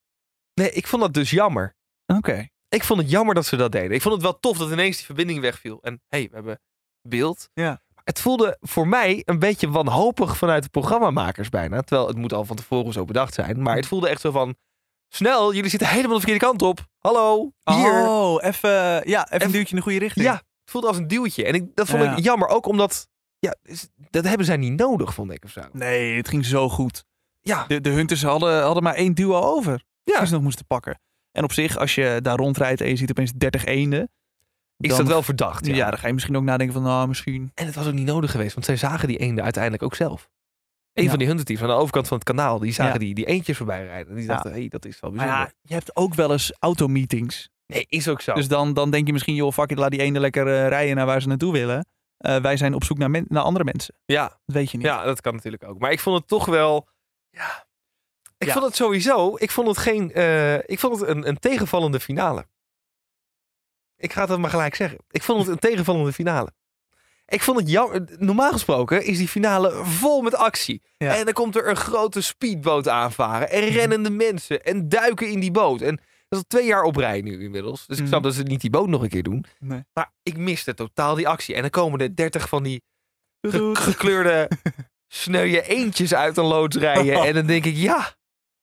[0.55, 1.75] Nee, ik vond dat dus jammer.
[2.07, 2.49] Oké.
[2.69, 3.91] Ik vond het jammer dat ze dat deden.
[3.91, 5.79] Ik vond het wel tof dat ineens die verbinding wegviel.
[5.83, 6.61] En hé, hey, we hebben
[7.09, 7.49] beeld.
[7.55, 7.83] Ja.
[8.05, 11.81] Het voelde voor mij een beetje wanhopig vanuit de programmamakers bijna.
[11.81, 13.63] Terwijl het moet al van tevoren zo bedacht zijn.
[13.63, 14.55] Maar het voelde echt zo van...
[15.09, 16.87] Snel, jullie zitten helemaal de verkeerde kant op.
[16.99, 18.07] Hallo, hier.
[18.09, 20.25] Oh, even, ja, even Even- een duwtje in de goede richting.
[20.27, 21.45] Ja, het voelde als een duwtje.
[21.45, 22.17] En ik, dat vond Ja.
[22.17, 22.49] ik jammer.
[22.49, 23.09] Ook omdat...
[23.39, 23.55] Ja,
[24.11, 25.61] dat hebben zij niet nodig, vond ik of zo.
[25.73, 27.05] Nee, het ging zo goed.
[27.41, 29.83] Ja, De, de hunters hadden, hadden maar één duo over.
[30.03, 30.19] Ja.
[30.19, 31.01] Die ze nog moesten pakken.
[31.33, 34.11] En op zich, als je daar rondrijdt en je ziet opeens 30 eenden.
[34.79, 35.67] Is dan- dat wel verdacht.
[35.67, 35.75] Ja.
[35.75, 35.91] Ja.
[35.91, 37.51] dan ga je misschien ook nadenken van, nou, misschien.
[37.55, 40.29] En het was ook niet nodig geweest, want zij zagen die eenden uiteindelijk ook zelf.
[40.93, 41.09] Een Ja.
[41.11, 42.99] van die hunterteams aan de overkant van het kanaal, die zagen Ja.
[42.99, 44.09] die, die eentjes voorbij rijden.
[44.09, 44.33] En die Ja.
[44.33, 45.47] dachten, hé, hey, dat is wel Maar bijzonder.
[45.53, 47.49] ja, je hebt ook wel eens automeetings.
[47.67, 48.35] Nee, is ook zo.
[48.35, 50.97] Dus dan, dan denk je misschien, joh, fuck it, laat die eenden lekker eh, rijden
[50.97, 51.87] naar waar ze naartoe willen.
[52.17, 53.95] Eh, wij zijn op zoek naar, men- naar andere mensen.
[54.05, 54.87] ja, Dat weet je niet.
[54.87, 55.79] ja, dat kan natuurlijk ook.
[55.79, 56.89] Maar ik vond het toch wel...
[57.31, 57.67] Ja,
[58.39, 58.53] ik Ja.
[58.53, 59.37] vond het sowieso...
[59.37, 62.47] Ik vond het, geen, eh, ik vond het een, een tegenvallende finale.
[64.05, 64.99] Ik ga het maar gelijk zeggen.
[65.11, 66.53] Ik vond het een tegenvallende finale.
[67.27, 68.05] Ik vond het jammer.
[68.19, 70.83] Normaal gesproken is die finale vol met actie.
[70.97, 71.17] Ja.
[71.17, 73.51] En dan komt er een grote speedboot aanvaren.
[73.51, 74.65] En rennende mensen.
[74.65, 75.81] En duiken in die boot.
[75.81, 77.87] En dat is al twee jaar op rij nu inmiddels.
[77.87, 78.13] Dus ik Mhm.
[78.13, 79.45] snap dat ze niet die boot nog een keer doen.
[79.59, 79.85] Nee.
[79.93, 81.55] Maar ik miste totaal die actie.
[81.55, 82.83] En dan komen er dertig van die
[83.41, 84.49] ge- gekleurde
[85.09, 87.15] sneuwe eentjes uit een loods rijden.
[87.25, 88.15] En dan denk ik, ja,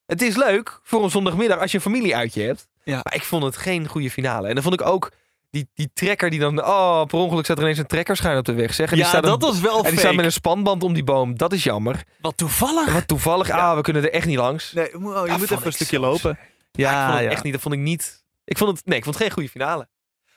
[0.06, 2.68] het is leuk voor een zondagmiddag als je een familie uitje hebt.
[2.84, 3.00] Ja.
[3.04, 4.48] Maar ik vond het geen goede finale.
[4.48, 5.12] En dan vond ik ook
[5.52, 8.54] die, die trekker die dan, oh, per ongeluk staat er ineens een trekkerschuin op de
[8.54, 8.74] weg.
[8.74, 8.90] Zeg.
[8.90, 10.16] En die Ja, staat dat een- was wel en die staat fake.
[10.16, 11.38] met een spanband om die boom.
[11.38, 12.04] Dat is jammer.
[12.22, 12.94] Wat toevallig.
[12.94, 13.58] Wat toevallig, Ja.
[13.70, 14.74] ah, we kunnen er echt niet langs.
[14.74, 16.24] Nee, je moet, oh, je Ja, moet even een ik stukje zelfs.
[16.24, 16.40] lopen.
[16.72, 17.32] Ja, ik Ja, vond het ja.
[17.32, 17.54] echt niet.
[17.54, 18.24] Dat vond ik niet.
[18.44, 19.88] Ik vond het, nee, ik vond het geen goede finale.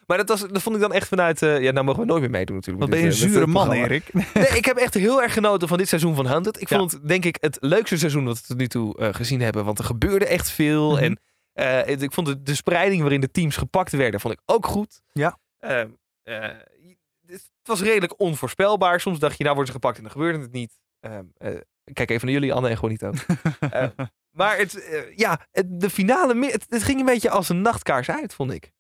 [0.07, 1.43] Maar dat, was, dat vond ik dan echt vanuit...
[1.43, 2.85] eh, ja, nou mogen we nooit meer meedoen natuurlijk.
[2.85, 3.73] Wat ben je een eh, zure man.
[3.73, 4.13] Erik.
[4.35, 6.61] Nee, ik heb echt heel erg genoten van dit seizoen van Hunted.
[6.61, 6.77] Ik Ja.
[6.79, 9.65] vond het denk ik het leukste seizoen wat we tot nu toe eh, gezien hebben.
[9.65, 10.91] Want er gebeurde echt veel.
[10.93, 11.03] Mhm.
[11.03, 11.19] En
[11.55, 15.01] eh, ik vond de, de spreiding waarin de teams gepakt werden, vond ik ook goed.
[15.13, 15.39] Ja.
[15.59, 15.91] Ehm,
[16.23, 16.49] eh,
[17.27, 19.01] het was redelijk onvoorspelbaar.
[19.01, 20.81] Soms dacht je, nou worden ze gepakt en dan gebeurde het niet.
[21.01, 23.13] Ehm, eh, ik kijk even naar jullie, Anne en Juanito.
[24.35, 28.53] Maar het, ja, het, de finale, het ging een beetje als een nachtkaars uit, vond
[28.53, 28.73] ik.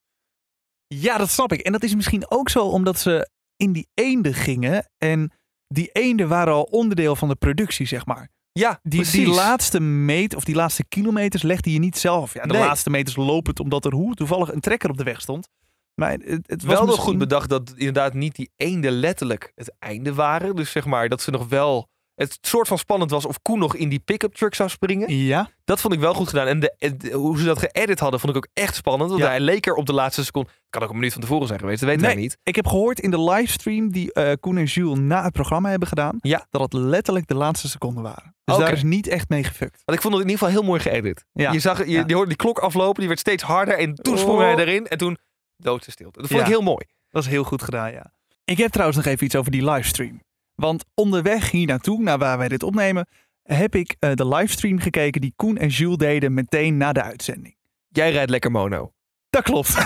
[0.86, 1.60] Ja, dat snap ik.
[1.60, 4.90] En dat is misschien ook zo omdat ze in die eenden gingen.
[4.98, 5.32] En
[5.66, 8.30] die eenden waren al onderdeel van de productie, zeg maar.
[8.58, 12.34] Ja, Die, die laatste meet of die laatste kilometers legde je niet zelf.
[12.34, 12.60] Ja, de Nee.
[12.62, 15.48] laatste meters lopend omdat er hoe toevallig een trekker op de weg stond.
[15.94, 19.74] Maar het, het was wel nog goed bedacht dat inderdaad niet die eenden letterlijk het
[19.78, 20.56] einde waren.
[20.56, 23.74] Dus zeg maar dat ze nog wel het soort van spannend was of Koen nog
[23.76, 25.16] in die pick-up truck zou springen.
[25.16, 26.46] Ja, Dat vond ik wel goed gedaan.
[26.46, 29.10] En de, hoe ze dat geëdit hadden, vond ik ook echt spannend.
[29.10, 29.28] Want Ja.
[29.28, 30.48] hij leek er op de laatste seconde.
[30.70, 32.22] Kan ook een minuut van tevoren zijn geweest, dat weten wij Nee.
[32.22, 32.38] niet.
[32.42, 35.88] ik heb gehoord in de livestream die eh, Koen en Jules na het programma hebben
[35.88, 36.18] gedaan.
[36.20, 36.46] Ja.
[36.50, 38.34] Dat het letterlijk de laatste seconden waren.
[38.44, 39.82] Dus daar is niet echt mee gefukt.
[39.84, 41.24] Want ik vond het in ieder geval heel mooi geëdit.
[41.32, 41.52] Ja.
[41.52, 42.04] Je zag, je, Ja.
[42.06, 43.78] je hoorde die klok aflopen, die werd steeds harder.
[43.78, 44.44] En toen sprong Oh.
[44.44, 45.16] hij erin en toen
[45.56, 46.20] doodse stilte.
[46.20, 46.84] Dat vond ik heel mooi.
[47.10, 48.12] Dat is heel goed gedaan, ja.
[48.44, 50.20] Ik heb trouwens nog even iets over die livestream.
[50.54, 53.06] Want onderweg hier naartoe, naar waar wij dit opnemen,
[53.42, 57.56] heb ik eh, de livestream gekeken die Koen en Jules deden meteen na de uitzending.
[57.88, 58.92] Jij rijdt lekker mono.
[59.30, 59.74] Dat klopt.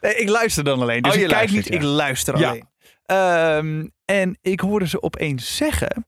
[0.00, 1.02] nee, ik luister dan alleen.
[1.02, 1.74] Dus Oh, je ik kijk niet, ja.
[1.74, 2.48] ik luister Ja.
[2.48, 2.68] alleen.
[3.04, 6.06] Ehm, en ik hoorde ze opeens zeggen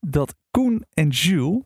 [0.00, 1.62] dat Koen en Jules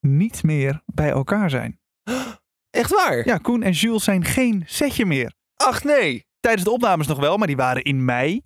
[0.00, 1.80] niet meer bij elkaar zijn.
[2.70, 3.26] Echt waar?
[3.26, 5.32] Ja, Koen en Jules zijn geen setje meer.
[5.56, 6.26] Ach nee.
[6.40, 8.42] Tijdens de opnames nog wel, maar die waren in mei.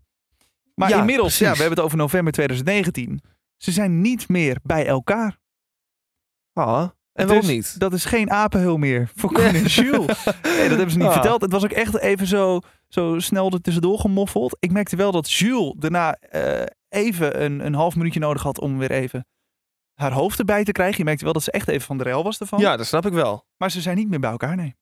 [0.74, 1.46] Maar Ja, inmiddels, precies.
[1.46, 3.20] ja, we hebben het over november 2019.
[3.56, 5.38] Ze zijn niet meer bij elkaar.
[6.52, 7.78] Ah, en Dus waarom niet?
[7.80, 10.24] Dat is geen apenhul meer voor Koen en Jules.
[10.42, 11.12] Nee, dat hebben ze niet Ah.
[11.12, 11.40] verteld.
[11.40, 14.56] Het was ook echt even zo, zo snel er tussendoor gemoffeld.
[14.60, 18.78] Ik merkte wel dat Jules daarna eh, even een, een half minuutje nodig had om
[18.78, 19.26] weer even
[19.94, 20.98] haar hoofd erbij te krijgen.
[20.98, 22.60] Je merkte wel dat ze echt even van de rel was ervan.
[22.60, 23.46] Ja, dat snap ik wel.
[23.56, 24.74] Maar ze zijn niet meer bij elkaar, nee.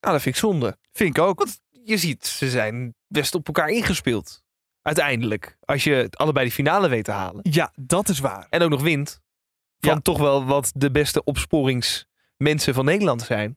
[0.00, 0.78] Nou, dat vind ik zonde.
[0.92, 1.38] Vind ik ook.
[1.38, 4.41] Want je ziet, ze zijn best op elkaar ingespeeld.
[4.82, 5.56] Uiteindelijk.
[5.60, 7.40] Als je allebei de finale weet te halen.
[7.50, 8.46] Ja, dat is waar.
[8.50, 9.20] En ook nog wint.
[9.78, 10.00] Van Ja.
[10.00, 13.56] toch wel wat de beste opsporingsmensen van Nederland zijn.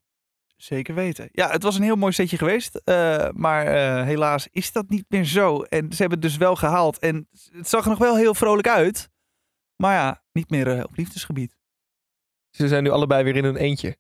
[0.56, 1.30] Zeker weten.
[1.32, 2.76] Ja, het was een heel mooi setje geweest.
[2.76, 5.62] eh, maar eh, helaas is dat niet meer zo.
[5.62, 7.00] En ze hebben het dus wel gehaald.
[7.00, 9.10] En het zag er nog wel heel vrolijk uit.
[9.76, 11.58] Maar ja, niet meer eh, op liefdesgebied.
[12.50, 13.98] Ze zijn nu allebei weer in hun eentje.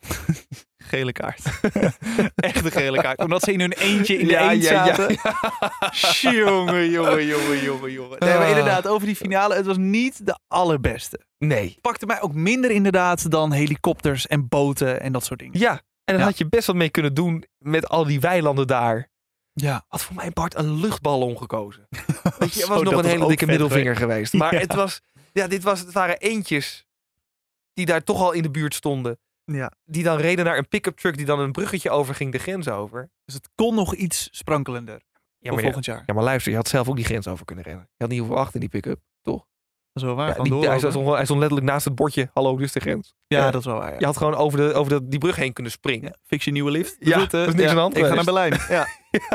[0.90, 1.40] Gele kaart.
[2.36, 3.18] Echt een gele kaart.
[3.18, 6.30] Omdat ze in hun eentje in de Ja, eend ja, ja.
[6.32, 8.16] Jongen, jongen, jongen, jongen, jongen.
[8.18, 8.48] Nee, maar Ah.
[8.48, 9.54] inderdaad, over die finale.
[9.54, 11.20] Het was niet de allerbeste.
[11.38, 11.76] Nee.
[11.80, 15.58] Pakte mij ook minder inderdaad dan helikopters en boten en dat soort dingen.
[15.60, 15.80] Ja.
[16.04, 16.22] En Ja.
[16.24, 19.08] had je best wat mee kunnen doen met al die weilanden daar.
[19.52, 19.84] Ja.
[19.88, 21.88] Had voor mij Bart een luchtballon gekozen.
[22.38, 24.32] Weet je, Zo, was nog een hele dikke middelvinger geweest.
[24.32, 25.00] Maar het was,
[25.32, 26.84] ja, dit was, het waren eentjes
[27.74, 29.18] die daar toch al in de buurt stonden.
[29.52, 29.72] Ja.
[29.84, 33.10] Die dan reden naar een pick-up truck die dan een bruggetje overging de grens over.
[33.24, 35.00] Dus het kon nog iets sprankelender
[35.38, 36.02] Ja, maar, volgend jaar.
[36.06, 37.84] ja, maar luister, je had zelf ook die grens over kunnen rennen.
[37.90, 39.00] Je had niet hoeven wachten in die pick-up.
[39.92, 40.26] Dat is wel waar.
[40.26, 42.30] Ja, gewoon die- hij, stond, hij stond letterlijk naast het bordje.
[42.32, 43.14] Hallo, is de grens.
[43.26, 43.50] Ja, Ja.
[43.50, 43.92] dat is wel waar.
[43.92, 43.98] Ja.
[43.98, 46.18] Je had gewoon over, de, over de, die brug heen kunnen springen.
[46.26, 46.96] Fix je nieuwe lift.
[46.98, 48.24] Ja, er is niks aan de hand Ik ga naar.
[48.24, 48.52] Berlijn.
[48.68, 48.86] Ja.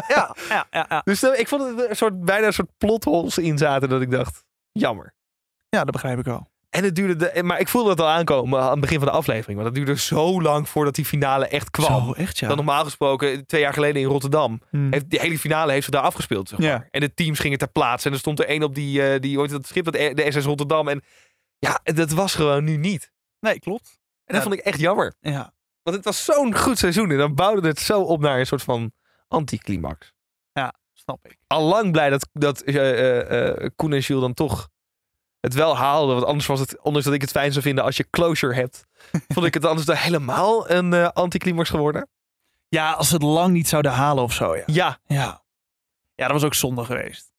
[0.08, 1.02] Ja, ja, ja, ja.
[1.06, 4.12] Dus eh, ik vond het een soort, bijna een soort plotholes in zaten dat ik
[4.12, 5.16] dacht, jammer.
[5.70, 6.50] ja, dat begrijp ik wel.
[6.76, 9.14] En het duurde, de, maar ik voelde het al aankomen aan het begin van de
[9.14, 9.56] aflevering.
[9.62, 12.06] Want het duurde zo lang voordat die finale echt kwam.
[12.06, 12.48] Zo, echt ja.
[12.48, 14.88] Dan normaal gesproken, twee jaar geleden in Rotterdam, Hmm.
[14.92, 16.50] heeft, die hele finale heeft ze daar afgespeeld.
[16.50, 16.68] Zeg maar.
[16.68, 16.88] Ja.
[16.92, 18.08] En de teams gingen ter plaatse.
[18.08, 20.46] En er stond er één op die, eh, die, heet dat schip, dat, de SS
[20.46, 20.88] Rotterdam.
[20.88, 21.02] En
[21.60, 23.12] ja, dat was gewoon nu niet.
[23.40, 23.88] Nee, klopt.
[24.26, 24.42] En dat Ja.
[24.42, 25.14] vond ik echt jammer.
[25.20, 25.54] Ja.
[25.84, 27.12] Want het was zo'n goed seizoen.
[27.12, 28.92] En dan bouwde het zo op naar een soort van
[29.28, 30.14] anticlimax.
[30.98, 31.38] Snap ik.
[31.48, 34.70] Al lang blij dat, dat eh, Koen en Jules dan toch
[35.46, 36.16] het wel haalden.
[36.16, 38.86] Want anders was het, ondanks dat ik het fijn zou vinden als je closure hebt,
[39.34, 42.08] vond ik het anders dan helemaal een eh, anticlimax geworden.
[42.68, 44.64] Ja, als ze het lang niet zouden halen of zo, ja.
[44.66, 45.44] Ja, Ja.
[46.16, 47.34] Ja, dat was ook zonde geweest.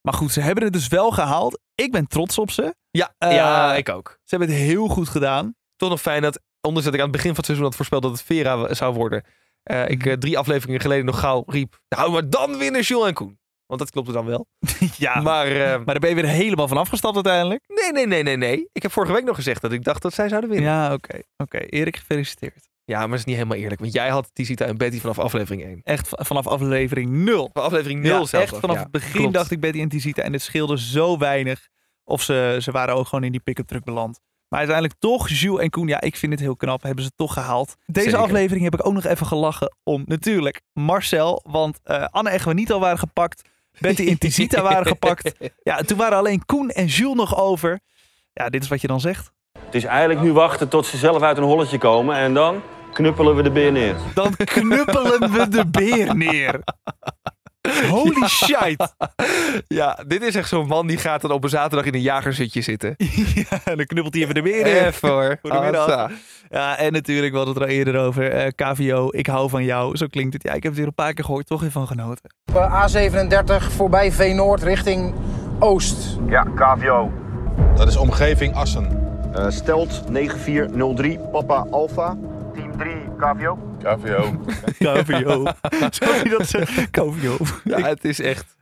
[0.00, 1.60] Maar goed, ze hebben het dus wel gehaald.
[1.74, 2.74] Ik ben trots op ze.
[2.90, 4.18] ja, Eh, ja, ik ook.
[4.24, 5.54] Ze hebben het heel goed gedaan.
[5.76, 8.02] Toch nog fijn dat, ondanks dat ik aan het begin van het seizoen had voorspeld
[8.02, 9.24] dat het Vera zou worden,
[9.62, 13.14] eh, ik eh, drie afleveringen geleden nog gauw riep, nou, maar dan winnen Jules en
[13.14, 13.38] Koen.
[13.66, 14.46] Want dat klopte dan wel.
[14.96, 17.64] ja, maar, eh, maar daar ben je weer helemaal van afgestapt uiteindelijk.
[17.66, 18.68] nee, nee, nee, nee, nee.
[18.72, 20.70] Ik heb vorige week nog gezegd dat ik dacht dat zij zouden winnen.
[20.70, 21.18] Ja, Ja, oké.
[21.36, 22.68] Oké, Erik, gefeliciteerd.
[22.84, 23.80] maar dat is niet helemaal eerlijk.
[23.80, 25.80] Want jij had Tisita en Betty vanaf aflevering 1.
[25.82, 27.50] Echt vanaf aflevering 0.
[27.52, 28.50] Van aflevering 0 Ja, zelfs.
[28.52, 29.34] echt vanaf Ja, het begin klopt.
[29.34, 30.22] dacht ik Betty en Tisita.
[30.22, 31.68] En het scheelde zo weinig.
[32.04, 34.20] Of ze, ze waren ook gewoon in die pick-up truck beland.
[34.48, 37.32] Maar uiteindelijk toch, Jules en Koen, ja, ik vind het heel knap, hebben ze toch
[37.32, 37.74] gehaald.
[37.86, 38.24] Deze Zeker.
[38.24, 41.40] aflevering heb ik ook nog even gelachen om natuurlijk Marcel.
[41.50, 43.42] Want eh, Anne en Juanito waren gepakt.
[43.78, 45.32] Betty en Tisita waren gepakt.
[45.62, 47.80] Ja, toen waren alleen Koen en Jules nog over.
[48.32, 49.32] Ja, dit is wat je dan zegt.
[49.64, 53.36] Het is eigenlijk nu wachten tot ze zelf uit een holletje komen en dan knuppelen
[53.36, 53.96] we de beer neer.
[54.14, 56.60] Dan knuppelen we de beer neer.
[57.90, 58.76] Holy shit.
[59.68, 62.60] Ja, dit is echt zo'n man die gaat dan op een zaterdag in een jagerzutje
[62.60, 62.94] zitten.
[63.50, 64.86] Ja, dan knuppelt hij even de beer neer.
[64.86, 65.36] Even hoor.
[65.42, 65.86] Voor de middag.
[65.86, 66.10] Assa.
[66.50, 68.30] Ja, en natuurlijk, we hadden het er al eerder over.
[68.32, 69.96] eh, KVO, ik hou van jou.
[69.96, 70.42] Zo klinkt het.
[70.42, 71.46] Ja, ik heb het weer een paar keer gehoord.
[71.46, 72.30] Toch weer van genoten.
[72.52, 75.14] A37 voorbij Veenoord richting
[75.58, 76.18] Oost.
[76.28, 77.10] Ja, KVO.
[77.76, 79.00] Dat is omgeving Assen.
[79.34, 82.16] Eh, stelt 9403 Papa Alpha.
[82.54, 83.58] Team 3 KVO.
[83.82, 84.38] KVO.
[84.78, 85.44] KVO.
[85.98, 86.90] Hij dat zegt.
[86.90, 87.36] KVO.
[87.64, 88.56] Ja, het is echt...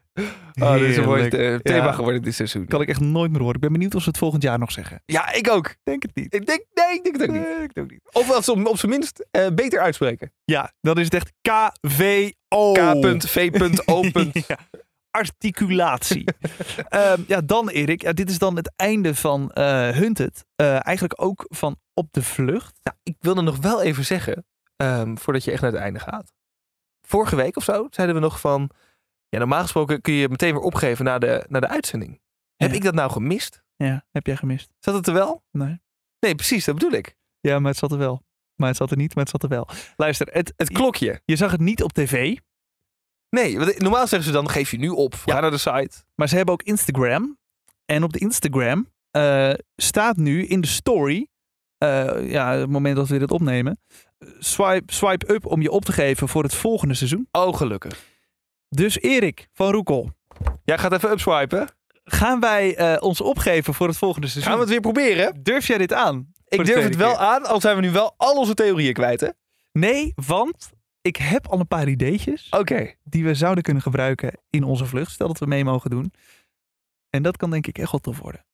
[0.61, 1.93] Oh, dit is een mooi eh, thema Ja.
[1.93, 2.67] geworden dit seizoen.
[2.67, 3.55] Kan ik echt nooit meer horen.
[3.55, 5.03] Ik ben benieuwd of ze het volgend jaar nog zeggen.
[5.07, 5.75] Ja, ik ook.
[5.83, 6.35] Denk het niet.
[6.35, 7.43] Ik denk, nee, ik denk het ook niet.
[7.43, 8.01] Nee, ik denk ook niet.
[8.13, 10.33] Of als ze op, op zijn minst eh, beter uitspreken.
[10.45, 12.73] Ja, dan is het echt KVO.
[12.73, 14.05] K.V.O.
[14.47, 14.59] Ja,
[15.11, 16.25] Articulatie.
[16.89, 18.03] Ehm, ja, dan Erik.
[18.03, 20.45] Ja, dit is dan het einde van eh Hunted.
[20.57, 22.79] Eh, eigenlijk ook van Op de Vlucht.
[22.83, 24.45] Nou, ik wilde nog wel even zeggen,
[24.81, 26.33] ehm, voordat je echt naar het einde gaat.
[27.07, 28.71] Vorige week of zo zeiden we nog van,
[29.29, 32.21] ja, normaal gesproken kun je meteen weer opgeven na de, na de uitzending.
[32.57, 33.63] Heb ik dat nou gemist?
[33.77, 34.71] Ja, heb jij gemist?
[34.79, 35.43] Zat het er wel?
[35.51, 35.81] Nee.
[36.19, 37.17] Nee, precies, dat bedoel ik.
[37.41, 38.23] Ja, maar het zat er wel.
[38.55, 39.69] Maar het zat er niet, maar het zat er wel.
[39.97, 41.21] Luister, het, Het klokje.
[41.25, 42.37] je zag het niet op tv.
[43.31, 46.05] Nee, want normaal zeggen ze dan, geef je nu op, ga naar de site.
[46.15, 47.39] Maar ze hebben ook Instagram.
[47.85, 51.29] En op de Instagram eh, staat nu in de story,
[51.79, 53.81] eh, ja, het moment dat we dit opnemen,
[54.39, 57.29] swipe, swipe up om je op te geven voor het volgende seizoen.
[57.33, 57.99] Oh, gelukkig.
[58.69, 60.11] Dus Erik van Roekel,
[60.65, 61.69] Jij gaat even upswipen.
[62.05, 64.51] gaan wij eh, ons opgeven voor het volgende seizoen?
[64.53, 65.43] Gaan we het weer proberen?
[65.43, 66.33] Durf jij dit aan?
[66.49, 67.19] Ik durf het wel keer?
[67.19, 69.29] aan, al zijn we nu wel al onze theorieën kwijt, hè?
[69.73, 72.95] Nee, want ik heb al een paar ideetjes Oké.
[73.05, 75.13] die we zouden kunnen gebruiken in onze vlucht.
[75.13, 76.13] Stel dat we mee mogen doen.
[77.11, 78.45] En dat kan denk ik echt wel tof worden.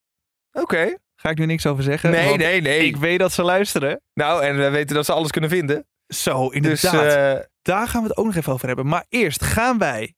[0.51, 0.95] Oké.
[1.21, 2.11] Ga ik nu niks over zeggen?
[2.11, 2.79] Nee, want nee, nee.
[2.85, 4.01] Ik weet dat ze luisteren.
[4.13, 5.85] Nou, en we weten dat ze alles kunnen vinden.
[6.07, 6.53] Zo, Dus
[6.83, 7.37] inderdaad.
[7.39, 8.87] eh, Daar gaan we het ook nog even over hebben.
[8.87, 10.13] Maar eerst gaan wij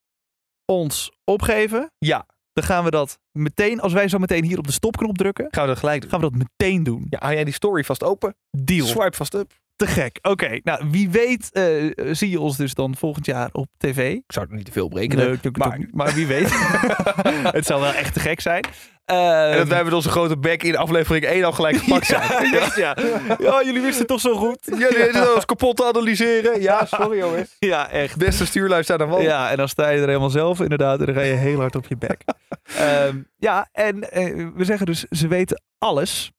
[0.64, 1.90] ons opgeven.
[1.98, 5.46] ja, Dan gaan we dat meteen, als wij zo meteen hier op de stopknop drukken,
[5.50, 6.10] gaan we dat gelijk doen.
[6.10, 7.06] gaan we dat meteen doen.
[7.10, 8.36] Ja, hou jij die story vast open.
[8.50, 8.86] Deal.
[8.86, 9.52] Swipe vast up.
[9.76, 10.18] Te gek.
[10.22, 11.64] Oké, nou wie weet eh,
[12.12, 14.12] zie je ons dus dan volgend jaar op tv.
[14.14, 15.24] Ik zou het niet te veel berekenen.
[15.24, 16.50] Nee, natuurlijk maar- maar wie weet.
[17.58, 18.64] het zou wel echt te gek zijn.
[19.10, 22.50] En Ehm, dat wij met onze grote bek in aflevering 1 al gelijk gepakt zijn.
[22.58, 22.96] ja, ja.
[23.38, 24.58] ja, jullie wisten het toch zo goed.
[24.62, 26.60] Ja, die zitten ons kapot te analyseren.
[26.60, 27.56] Ja, sorry jongens.
[27.58, 28.16] Ja, echt.
[28.16, 29.20] Beste stuurlui staan aan wal.
[29.20, 31.76] Ja, en dan sta je er helemaal zelf inderdaad en dan ga je heel hard
[31.76, 32.22] op je bek.
[32.76, 36.32] Ehm, ja, en eh, we zeggen dus, ze weten alles.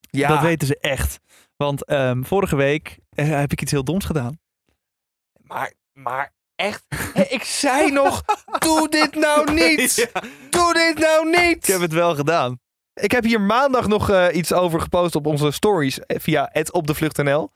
[0.00, 0.28] Ja.
[0.28, 1.20] Dat weten ze echt.
[1.56, 4.38] Want ehm, vorige week eh, heb ik iets heel doms gedaan.
[5.42, 6.84] Maar, maar echt.
[7.28, 8.22] Ik zei nog,
[8.58, 10.10] doe dit nou niet.
[10.50, 11.56] Doe dit nou niet.
[11.56, 12.58] Ik heb het wel gedaan.
[12.94, 16.72] Ik heb hier maandag nog eh, iets over gepost op onze stories eh, via het
[16.72, 17.50] op de vlucht.nl.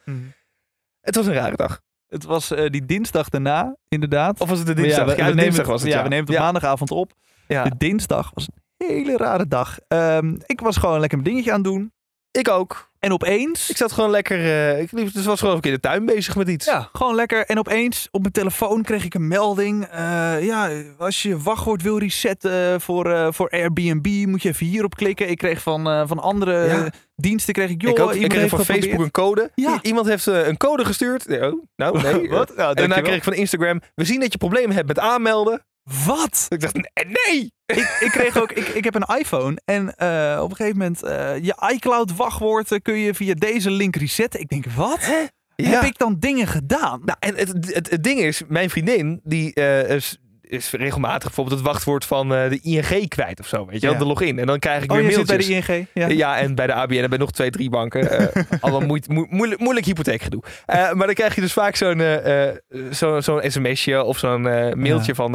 [1.00, 1.80] Het was een rare dag.
[2.06, 4.40] Het was eh, die dinsdag daarna, inderdaad.
[4.40, 5.06] Of was het de dinsdag?
[5.06, 5.90] Ja, Ja, we, de we nemen dinsdag het, was het.
[5.90, 6.44] ja, Ja, we nemen het op Ja.
[6.44, 7.12] maandagavond op.
[7.48, 7.64] Ja.
[7.64, 9.78] De dinsdag was een hele rare dag.
[9.88, 11.92] Ehm, ik was gewoon lekker mijn dingetje aan het doen.
[12.38, 12.86] Ik ook.
[12.98, 13.70] En opeens...
[13.70, 14.38] Ik zat gewoon lekker.
[14.38, 16.66] eh, ik liep, dus was gewoon ook in de tuin bezig met iets.
[16.66, 17.46] Ja, gewoon lekker.
[17.46, 19.84] En opeens op mijn telefoon kreeg ik een melding.
[19.84, 24.94] Eh, ja, als je wachtwoord wil resetten voor, eh, voor Airbnb, moet je even hierop
[24.96, 25.28] klikken.
[25.28, 26.88] Ik kreeg van, van andere Ja.
[27.16, 28.14] diensten, kreeg ik, joh, ik ook.
[28.14, 28.84] Ik kreeg van geprobeerd.
[28.84, 29.50] Facebook een code.
[29.54, 29.78] Ja.
[29.82, 31.28] Iemand heeft een code gestuurd.
[31.28, 32.28] Nee, Oh, nou, nee.
[32.38, 32.56] Wat?
[32.56, 33.80] Nou, en daarna kreeg ik van Instagram.
[33.94, 35.62] We zien dat je problemen hebt met aanmelden.
[36.06, 36.46] Wat?
[36.48, 37.52] Ik dacht, nee.
[37.66, 41.02] ik, ik kreeg ook, ik, ik heb een iPhone en eh, op een gegeven moment,
[41.02, 44.40] eh, je iCloud wachtwoord kun je via deze link resetten.
[44.40, 45.28] Ik denk, wat?
[45.54, 47.00] Heb ik dan dingen gedaan?
[47.04, 50.00] Nou, en het, het, het ding is, mijn vriendin, die eh,
[50.48, 53.66] is, regelmatig bijvoorbeeld het wachtwoord van eh, de ING kwijt of zo.
[53.66, 53.98] Weet je wel, Ja.
[53.98, 54.38] de login.
[54.38, 55.66] En dan krijg ik oh, weer je zit bij mailtjes.
[55.66, 55.86] de ING?
[55.94, 56.06] Ja.
[56.06, 56.38] Ja.
[56.38, 58.10] en bij de ABN en bij nog twee, drie banken.
[58.10, 60.42] eh allemaal moeit, moeilijk, moeilijk hypotheekgedoe.
[60.66, 62.48] Eh, maar dan krijg je dus vaak zo'n eh,
[62.92, 65.14] zo, zo'n sms'je of zo'n mailtje Ja.
[65.14, 65.32] van...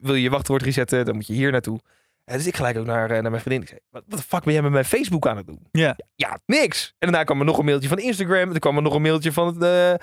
[0.00, 1.80] wil je je wachtwoord resetten, dan moet je hier naartoe.
[2.24, 3.62] Dus ik gelijk ook naar, naar mijn vriendin.
[3.62, 5.58] Ik zei, wat de fuck ben jij met mijn Facebook aan het doen?
[5.72, 5.96] Ja.
[6.14, 6.86] Ja, niks.
[6.98, 8.52] En daarna kwam er nog een mailtje van Instagram.
[8.52, 9.60] Er kwam er nog een mailtje van het,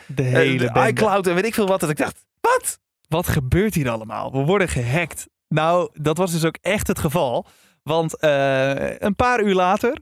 [0.08, 1.80] De hele de iCloud en weet ik veel wat.
[1.80, 2.80] Dat ik dacht, wat?
[3.10, 4.32] Wat gebeurt hier allemaal?
[4.32, 5.28] We worden gehackt.
[5.48, 7.46] Nou, dat was dus ook echt het geval.
[7.84, 9.98] Want eh, een paar uur later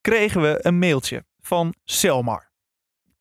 [0.00, 2.50] kregen we een mailtje van Selmar.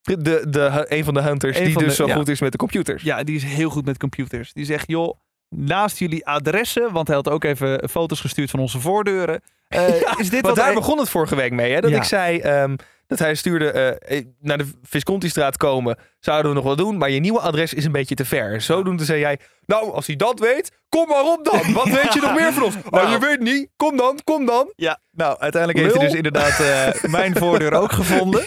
[0.01, 2.15] De, de, een van de hunters Een die dus de- zo ja.
[2.15, 3.03] goed is met de computers.
[3.03, 4.53] Ja, die is heel goed met computers.
[4.53, 8.79] Die zegt, joh, naast jullie adressen, want hij had ook even foto's gestuurd van onze
[8.79, 9.41] voordeuren.
[9.67, 9.87] Eh,
[10.23, 11.73] is dit Want wat daar hij- begon het vorige week mee.
[11.73, 11.81] Hè?
[11.81, 11.97] Dat Ja.
[11.97, 12.75] ik zei ehm,
[13.07, 15.97] dat hij stuurde eh, naar de Visconti-straat komen.
[16.19, 18.53] Zouden we nog wel doen, maar je nieuwe adres is een beetje te ver.
[18.53, 21.73] En zodoende zei jij, nou als hij dat weet, kom maar op dan.
[21.83, 22.75] Wat weet je nog meer van ons?
[22.89, 24.71] Oh, je weet niet, kom dan, kom dan.
[24.75, 28.45] Ja, nou, uiteindelijk heeft hij dus inderdaad eh, mijn voordeur ook gevonden.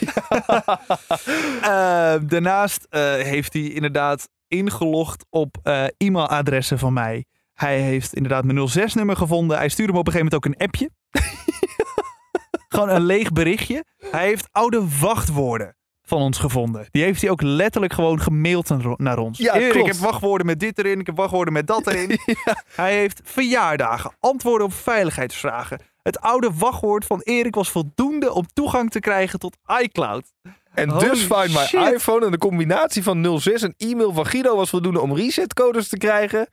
[1.62, 7.24] Eh, daarnaast eh, heeft hij inderdaad ingelogd op eh, e-mailadressen van mij.
[7.54, 9.56] Hij heeft inderdaad mijn 06-nummer gevonden.
[9.56, 10.90] Hij stuurde me op een gegeven moment ook een appje.
[12.74, 13.84] Gewoon een leeg berichtje.
[14.10, 16.86] Hij heeft oude wachtwoorden van ons gevonden.
[16.90, 19.38] Die heeft hij ook letterlijk gewoon gemaild naar- ons.
[19.38, 19.74] Ja, klopt.
[19.74, 21.00] ik heb wachtwoorden met dit erin.
[21.00, 22.18] Ik heb wachtwoorden met dat erin.
[22.82, 25.80] Hij heeft verjaardagen, antwoorden op veiligheidsvragen.
[26.02, 30.32] Het oude wachtwoord van Erik was voldoende om toegang te krijgen tot iCloud.
[30.74, 31.92] En Holy dus Find My shit.
[31.94, 35.96] iPhone en de combinatie van 06 en e-mail van Guido was voldoende om resetcodes te
[35.96, 36.48] krijgen.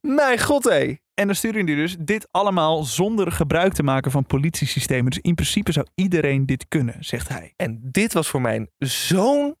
[0.00, 0.94] Mijn god hé.
[1.14, 5.10] En dan stuurde hij dus dit allemaal zonder gebruik te maken van politiesystemen.
[5.10, 7.52] Dus in principe zou iedereen dit kunnen, zegt hij.
[7.56, 9.56] En dit was voor mij zo'n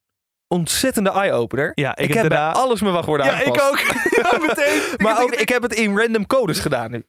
[0.48, 1.72] ontzettende eye-opener.
[1.74, 2.52] Ja, ik, Ik, heb heb daarna...
[2.52, 3.78] bij alles mijn wachtwoorden Ja, ik ook.
[4.22, 4.80] Ja, meteen.
[5.04, 7.04] Maar ook, ik heb het in random codes gedaan nu.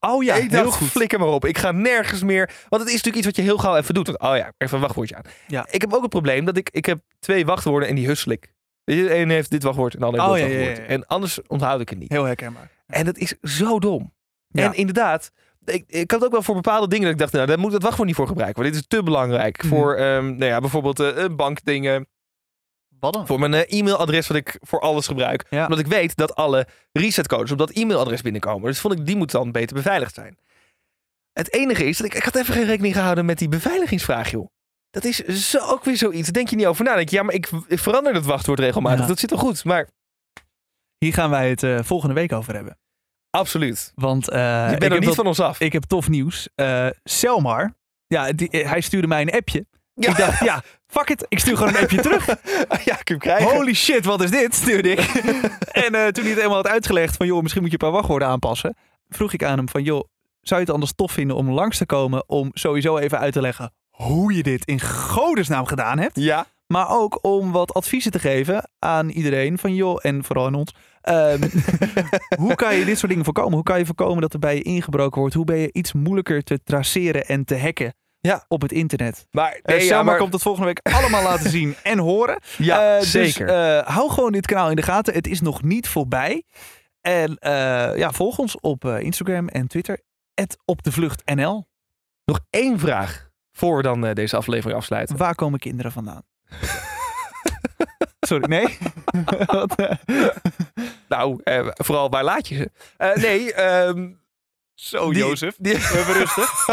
[0.00, 0.88] Oh ja, ik heel goed.
[0.88, 1.44] flikker maar op.
[1.44, 2.50] Ik ga nergens meer.
[2.68, 4.06] Want het is natuurlijk iets wat je heel gauw even doet.
[4.06, 5.22] Want, oh ja, even een wachtwoordje aan.
[5.46, 5.66] Ja.
[5.70, 8.52] Ik heb ook het probleem dat ik, ik heb twee wachtwoorden en die hussel ik.
[8.84, 10.88] De een heeft dit wachtwoord en de ander heeft Oh, dat ja, wachtwoord.
[10.88, 10.94] ja.
[10.94, 12.12] En anders onthoud ik het niet.
[12.12, 12.70] Heel herkenbaar.
[12.86, 14.14] En dat is zo dom.
[14.52, 15.30] En inderdaad,
[15.64, 17.82] ik, ik had ook wel voor bepaalde dingen dat ik dacht, nou, daar moet het
[17.82, 18.62] wachtwoord niet voor gebruiken.
[18.62, 19.58] Want dit is te belangrijk.
[19.62, 19.68] Mhm.
[19.68, 22.06] Voor ehm, nou ja, bijvoorbeeld eh, eh, bankdingen.
[23.00, 25.44] Voor mijn eh, e-mailadres wat ik voor alles gebruik.
[25.50, 25.62] Ja.
[25.62, 28.68] Omdat ik weet dat alle resetcodes op dat e-mailadres binnenkomen.
[28.70, 30.38] Dus vond ik, die moet dan beter beveiligd zijn.
[31.32, 34.46] Het enige is dat ik, ik had even geen rekening gehouden met die beveiligingsvraag, joh.
[34.90, 35.16] Dat is
[35.50, 36.22] zo, ook weer zoiets.
[36.24, 36.88] Daar denk je niet over na.
[36.88, 39.00] Dan denk je, ja, maar ik, ik verander het wachtwoord regelmatig.
[39.00, 39.06] Ja.
[39.06, 39.64] Dat zit wel goed.
[39.64, 39.88] Maar
[40.98, 42.78] Hier gaan wij het eh, volgende week over hebben.
[43.30, 43.92] absoluut.
[43.94, 45.60] Want eh, je ik bent er niet dat- van ons af.
[45.60, 46.48] ik heb tof nieuws.
[47.04, 47.74] Selmar,
[48.06, 49.66] ja, die, hij stuurde mij een appje.
[49.94, 50.10] Ja.
[50.10, 50.62] Ik dacht, ja,
[50.98, 51.26] fuck it.
[51.28, 52.26] Ik stuur gewoon een appje terug.
[52.84, 53.56] ja, ik hem krijgen.
[53.56, 54.54] Holy shit, wat is dit?
[54.54, 55.00] Stuurde ik.
[55.86, 57.96] en eh, toen hij het eenmaal had uitgelegd van, joh, misschien moet je een paar
[57.96, 58.76] wachtwoorden aanpassen.
[59.08, 60.04] Vroeg ik aan hem van, joh,
[60.40, 63.40] zou je het anders tof vinden om langs te komen om sowieso even uit te
[63.40, 66.20] leggen hoe je dit in godesnaam gedaan hebt.
[66.20, 66.46] Ja.
[66.66, 70.74] Maar ook om wat adviezen te geven aan iedereen van joh, en vooral aan ons.
[71.00, 71.48] Ehm,
[72.42, 73.54] hoe kan je dit soort dingen voorkomen?
[73.54, 75.34] Hoe kan je voorkomen dat er bij je ingebroken wordt?
[75.34, 77.94] Hoe ben je iets moeilijker te traceren en te hacken
[78.26, 78.44] Ja.
[78.48, 79.26] op het internet?
[79.30, 82.40] Maar, Eh nee, ja, Selma maar- komt het volgende week allemaal laten zien en horen.
[82.58, 83.48] Ja, Eh, dus, zeker.
[83.48, 85.14] eh, hou gewoon dit kanaal in de gaten.
[85.14, 86.44] Het is nog niet voorbij.
[87.00, 87.36] En
[87.96, 90.00] ja, volg ons op Instagram en Twitter.
[90.64, 91.68] op de vlucht NL.
[92.24, 95.16] Nog één vraag voor we dan deze aflevering afsluiten.
[95.16, 96.22] Waar komen kinderen vandaan?
[98.26, 98.78] Sorry, nee?
[99.46, 99.74] Wat?
[101.08, 101.40] Nou,
[101.74, 102.70] vooral waar laat je ze?
[103.20, 104.10] Nee, ehm,
[104.76, 105.54] Zo, die- Jozef.
[105.58, 106.66] Die, Even rustig.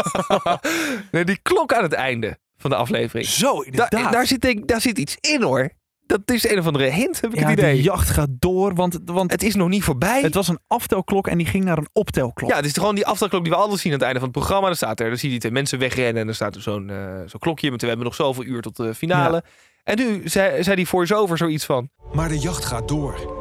[1.12, 3.28] nee, die klok aan het einde van de aflevering.
[3.28, 4.12] Zo, Da- inderdaad.
[4.12, 5.70] daar, zit, ik- daar zit iets in hoor.
[6.06, 7.74] Dat is een of andere hint, heb ik ja, het idee.
[7.76, 10.20] de jacht gaat door, want, want Het is nog niet voorbij.
[10.22, 12.50] het was een aftelklok en die ging naar een optelklok.
[12.50, 14.38] Ja, het is gewoon die aftelklok die we altijd zien aan het einde van het
[14.38, 14.66] programma.
[14.66, 16.90] Dan staat er, dan zie je die twee mensen wegrennen en dan staat er zo'n
[16.90, 17.68] eh, zo'n klokje.
[17.68, 19.44] Want we hebben nog zoveel uur tot de finale.
[19.84, 21.88] En nu zei, zei die voice-over zoiets van...
[22.12, 23.32] Maar de jacht gaat door.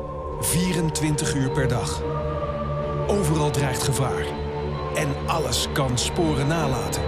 [0.41, 2.02] 24 uur per dag.
[3.08, 4.26] Overal dreigt gevaar.
[4.95, 7.01] En alles kan sporen nalaten.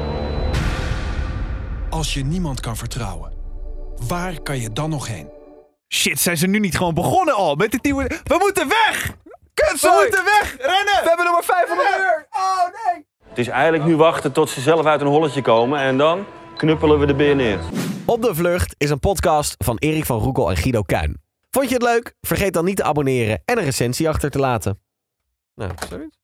[1.89, 3.33] Als je niemand kan vertrouwen,
[4.07, 5.29] waar kan je dan nog heen?
[5.93, 8.07] Shit, zijn ze nu niet gewoon begonnen al met dit nieuwe...
[8.23, 9.15] We moeten weg!
[9.23, 10.01] We Kutzooi!
[10.01, 10.55] moeten weg!
[10.57, 11.03] Rennen!
[11.03, 12.27] We hebben nog maar 500 uur!
[12.31, 12.59] Oh
[12.93, 13.05] nee!
[13.29, 16.25] Het is eigenlijk nu wachten tot ze zelf uit een holletje komen en dan
[16.57, 17.59] knuppelen we de beer neer.
[18.05, 21.21] Op de Vlucht is een podcast van Erik van Roekel en Guido Kuin.
[21.51, 22.15] Vond je het leuk?
[22.21, 24.79] Vergeet dan niet te abonneren en een recensie achter te laten.
[25.55, 26.17] Nou, zoiets.